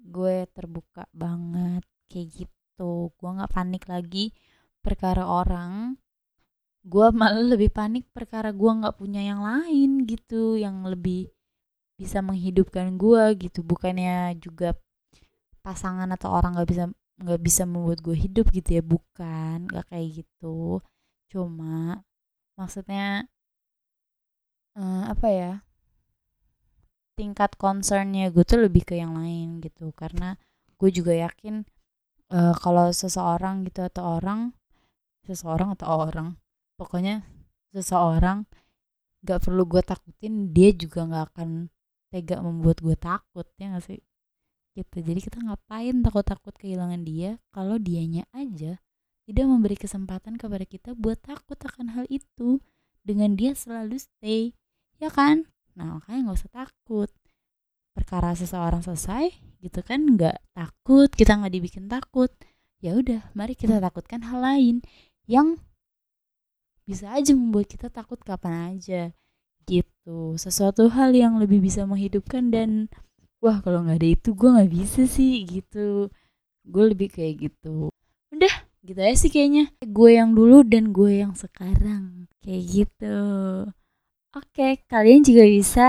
gue 0.06 0.46
terbuka 0.54 1.10
banget 1.12 1.84
kayak 2.10 2.28
gitu. 2.46 3.10
Gue 3.18 3.30
nggak 3.36 3.52
panik 3.52 3.84
lagi 3.90 4.32
perkara 4.80 5.26
orang. 5.26 5.98
Gue 6.86 7.10
malah 7.10 7.42
lebih 7.42 7.74
panik 7.74 8.06
perkara 8.14 8.54
gue 8.54 8.72
nggak 8.72 8.98
punya 9.02 9.22
yang 9.26 9.42
lain 9.42 10.06
gitu 10.06 10.56
yang 10.56 10.86
lebih 10.86 11.34
bisa 11.98 12.22
menghidupkan 12.22 12.94
gue 12.96 13.24
gitu. 13.42 13.66
Bukannya 13.66 14.38
juga 14.38 14.78
pasangan 15.66 16.10
atau 16.14 16.30
orang 16.30 16.62
nggak 16.62 16.70
bisa 16.70 16.86
nggak 17.16 17.42
bisa 17.42 17.64
membuat 17.66 18.00
gue 18.06 18.14
hidup 18.14 18.46
gitu 18.54 18.70
ya. 18.78 18.84
Bukan 18.86 19.68
nggak 19.72 19.86
kayak 19.90 20.24
gitu. 20.24 20.80
Cuma 21.34 22.06
maksudnya 22.54 23.26
uh, 24.78 25.10
apa 25.10 25.28
ya 25.32 25.65
tingkat 27.16 27.56
concernnya 27.56 28.30
gue 28.30 28.44
tuh 28.44 28.60
lebih 28.60 28.84
ke 28.84 29.00
yang 29.00 29.16
lain 29.16 29.64
gitu. 29.64 29.96
Karena 29.96 30.36
gue 30.76 30.90
juga 30.92 31.16
yakin 31.16 31.64
uh, 32.32 32.54
kalau 32.60 32.92
seseorang 32.92 33.64
gitu 33.68 33.82
atau 33.88 34.20
orang 34.20 34.52
seseorang 35.26 35.74
atau 35.74 36.06
orang 36.06 36.38
pokoknya 36.78 37.26
seseorang 37.74 38.46
gak 39.26 39.42
perlu 39.42 39.66
gue 39.66 39.82
takutin 39.82 40.54
dia 40.54 40.70
juga 40.76 41.10
gak 41.10 41.26
akan 41.34 41.50
tega 42.14 42.40
membuat 42.40 42.84
gue 42.84 42.96
takut 43.00 43.48
ya 43.58 43.74
gak 43.74 43.86
sih? 43.90 44.02
Gitu. 44.76 44.98
Jadi 45.02 45.20
kita 45.24 45.40
ngapain 45.40 46.04
takut-takut 46.04 46.54
kehilangan 46.60 47.02
dia 47.02 47.40
kalau 47.50 47.80
dianya 47.80 48.28
aja 48.36 48.78
tidak 49.26 49.46
memberi 49.50 49.74
kesempatan 49.80 50.38
kepada 50.38 50.68
kita 50.68 50.94
buat 50.94 51.18
takut 51.24 51.58
akan 51.58 51.98
hal 51.98 52.06
itu? 52.12 52.62
Dengan 53.06 53.38
dia 53.38 53.54
selalu 53.58 53.98
stay 54.02 54.54
ya 55.02 55.10
kan 55.10 55.46
nah 55.76 56.00
makanya 56.00 56.32
nggak 56.32 56.38
usah 56.40 56.52
takut. 56.52 57.12
Perkara 57.96 58.36
seseorang 58.36 58.84
selesai 58.84 59.32
gitu 59.64 59.80
kan 59.84 60.04
nggak 60.04 60.36
takut 60.52 61.08
kita 61.12 61.36
nggak 61.36 61.54
dibikin 61.54 61.86
takut. 61.92 62.32
Ya 62.84 62.96
udah 62.96 63.24
mari 63.36 63.56
kita 63.56 63.80
takutkan 63.80 64.24
hal 64.28 64.44
lain 64.44 64.84
yang 65.28 65.60
bisa 66.86 67.12
aja 67.12 67.34
membuat 67.34 67.68
kita 67.68 67.92
takut 67.92 68.20
kapan 68.24 68.76
aja 68.76 69.12
gitu. 69.66 70.38
Sesuatu 70.38 70.88
hal 70.92 71.12
yang 71.18 71.42
lebih 71.42 71.60
bisa 71.60 71.84
menghidupkan 71.84 72.54
dan 72.54 72.88
wah 73.42 73.60
kalau 73.60 73.84
nggak 73.84 74.00
ada 74.00 74.10
itu 74.16 74.30
gue 74.38 74.50
nggak 74.50 74.72
bisa 74.72 75.02
sih 75.10 75.44
gitu. 75.44 76.14
Gue 76.66 76.84
lebih 76.94 77.10
kayak 77.14 77.52
gitu. 77.52 77.90
Udah 78.32 78.56
gitu 78.86 79.00
aja 79.02 79.18
sih 79.18 79.32
kayaknya. 79.34 79.74
Gue 79.82 80.20
yang 80.20 80.38
dulu 80.38 80.62
dan 80.62 80.94
gue 80.94 81.26
yang 81.26 81.34
sekarang 81.34 82.30
kayak 82.46 82.64
gitu 82.70 83.18
oke 84.36 84.68
kalian 84.92 85.24
juga 85.24 85.44
bisa 85.48 85.88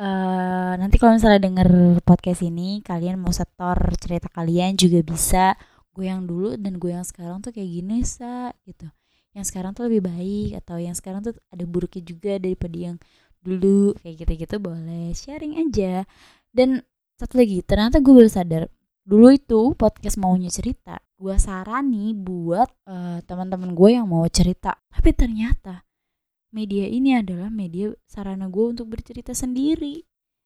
uh, 0.00 0.72
nanti 0.80 0.96
kalau 0.96 1.14
misalnya 1.14 1.40
denger 1.44 2.00
podcast 2.02 2.40
ini 2.40 2.80
kalian 2.80 3.20
mau 3.20 3.30
setor 3.30 3.76
cerita 4.00 4.32
kalian 4.32 4.74
juga 4.74 5.04
bisa. 5.04 5.46
Gue 5.90 6.08
yang 6.08 6.24
dulu 6.24 6.56
dan 6.56 6.80
gue 6.80 6.94
yang 6.94 7.04
sekarang 7.04 7.44
tuh 7.44 7.52
kayak 7.52 7.68
gini 7.68 8.00
sa 8.06 8.54
gitu. 8.64 8.88
Yang 9.36 9.52
sekarang 9.52 9.76
tuh 9.76 9.86
lebih 9.86 10.08
baik 10.08 10.58
atau 10.64 10.80
yang 10.80 10.96
sekarang 10.96 11.20
tuh 11.22 11.36
ada 11.52 11.64
buruknya 11.68 12.02
juga 12.02 12.32
daripada 12.40 12.76
yang 12.78 12.96
dulu. 13.44 13.94
Kayak 14.00 14.24
gitu-gitu 14.24 14.56
boleh 14.62 15.12
sharing 15.12 15.60
aja. 15.60 16.08
Dan 16.50 16.80
satu 17.20 17.36
lagi 17.36 17.60
ternyata 17.60 18.00
gue 18.00 18.12
baru 18.16 18.30
sadar 18.30 18.62
dulu 19.04 19.34
itu 19.34 19.74
podcast 19.74 20.16
maunya 20.16 20.48
cerita. 20.48 21.02
Gue 21.20 21.36
sarani 21.36 22.16
buat 22.16 22.70
uh, 22.88 23.20
teman-teman 23.26 23.74
gue 23.76 23.90
yang 23.92 24.06
mau 24.08 24.24
cerita. 24.30 24.78
Tapi 24.88 25.10
ternyata 25.12 25.89
media 26.50 26.86
ini 26.86 27.14
adalah 27.18 27.48
media 27.48 27.94
sarana 28.06 28.50
gue 28.50 28.64
untuk 28.76 28.90
bercerita 28.90 29.34
sendiri. 29.34 30.02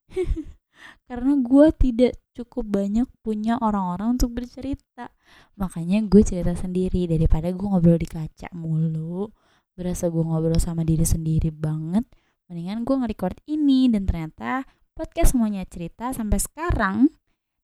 Karena 1.08 1.32
gue 1.40 1.66
tidak 1.76 2.12
cukup 2.36 2.66
banyak 2.82 3.08
punya 3.24 3.56
orang-orang 3.60 4.18
untuk 4.20 4.36
bercerita. 4.36 5.08
Makanya 5.56 6.04
gue 6.04 6.22
cerita 6.24 6.52
sendiri. 6.52 7.08
Daripada 7.08 7.48
gue 7.52 7.66
ngobrol 7.66 7.96
di 7.96 8.08
kaca 8.08 8.52
mulu 8.52 9.30
berasa 9.74 10.06
gue 10.06 10.22
ngobrol 10.22 10.62
sama 10.62 10.86
diri 10.86 11.02
sendiri 11.02 11.50
banget 11.50 12.06
mendingan 12.46 12.86
gue 12.86 12.94
nge-record 13.00 13.36
ini. 13.48 13.88
Dan 13.88 14.04
ternyata 14.04 14.66
podcast 14.92 15.32
semuanya 15.34 15.64
cerita 15.64 16.12
sampai 16.12 16.38
sekarang 16.42 17.08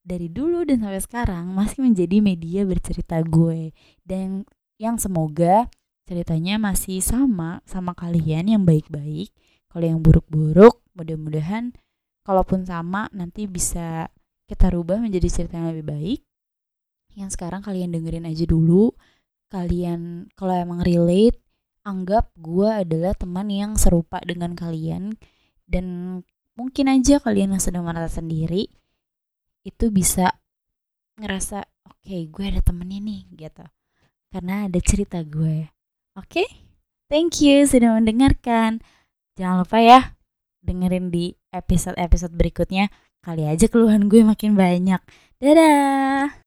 dari 0.01 0.33
dulu 0.33 0.65
dan 0.65 0.81
sampai 0.81 1.01
sekarang 1.01 1.45
masih 1.53 1.85
menjadi 1.85 2.17
media 2.23 2.65
bercerita 2.65 3.21
gue. 3.21 3.75
Dan 4.01 4.47
yang 4.81 4.97
semoga 4.97 5.69
ceritanya 6.11 6.59
masih 6.59 6.99
sama 6.99 7.63
sama 7.63 7.95
kalian 7.95 8.51
yang 8.51 8.67
baik-baik. 8.67 9.31
Kalau 9.71 9.87
yang 9.87 10.03
buruk-buruk 10.03 10.83
mudah-mudahan 10.91 11.71
kalaupun 12.27 12.67
sama 12.67 13.07
nanti 13.15 13.47
bisa 13.47 14.11
kita 14.43 14.67
rubah 14.75 14.99
menjadi 14.99 15.31
cerita 15.31 15.55
yang 15.55 15.71
lebih 15.71 15.87
baik. 15.87 16.19
Yang 17.15 17.39
sekarang 17.39 17.63
kalian 17.63 17.95
dengerin 17.95 18.27
aja 18.27 18.43
dulu. 18.43 18.91
Kalian 19.47 20.27
kalau 20.35 20.51
emang 20.51 20.83
relate 20.83 21.39
anggap 21.87 22.27
gue 22.35 22.67
adalah 22.67 23.15
teman 23.15 23.47
yang 23.47 23.79
serupa 23.79 24.19
dengan 24.19 24.51
kalian. 24.51 25.15
Dan 25.63 26.19
mungkin 26.59 26.91
aja 26.91 27.23
kalian 27.23 27.55
yang 27.55 27.63
sedang 27.63 27.87
merasa 27.87 28.19
sendiri 28.19 28.67
itu 29.63 29.87
bisa 29.87 30.35
ngerasa 31.15 31.63
oke 31.87 32.03
okay, 32.03 32.27
gue 32.27 32.45
ada 32.51 32.59
temennya 32.59 32.99
nih 32.99 33.47
gitu. 33.47 33.63
Karena 34.27 34.67
ada 34.67 34.79
cerita 34.83 35.23
gue 35.23 35.71
oke 36.17 36.27
okay? 36.27 36.47
thank 37.11 37.39
you 37.43 37.63
sudah 37.67 37.95
mendengarkan 37.95 38.79
jangan 39.35 39.63
lupa 39.63 39.79
ya 39.79 39.99
dengerin 40.61 41.09
di 41.09 41.35
episode-episode 41.51 42.33
berikutnya. 42.37 42.89
Kali 43.21 43.45
aja 43.45 43.69
keluhan 43.69 44.09
gue 44.09 44.25
makin 44.25 44.57
banyak. 44.57 45.01
Dadah! 45.37 46.40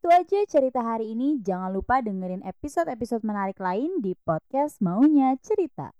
Itu 0.00 0.08
aja 0.08 0.40
cerita 0.48 0.80
hari 0.80 1.12
ini. 1.12 1.44
Jangan 1.44 1.76
lupa 1.76 2.00
dengerin 2.00 2.40
episode-episode 2.40 3.20
menarik 3.20 3.60
lain 3.60 4.00
di 4.00 4.16
podcast 4.16 4.80
Maunya 4.80 5.36
Cerita. 5.44 5.92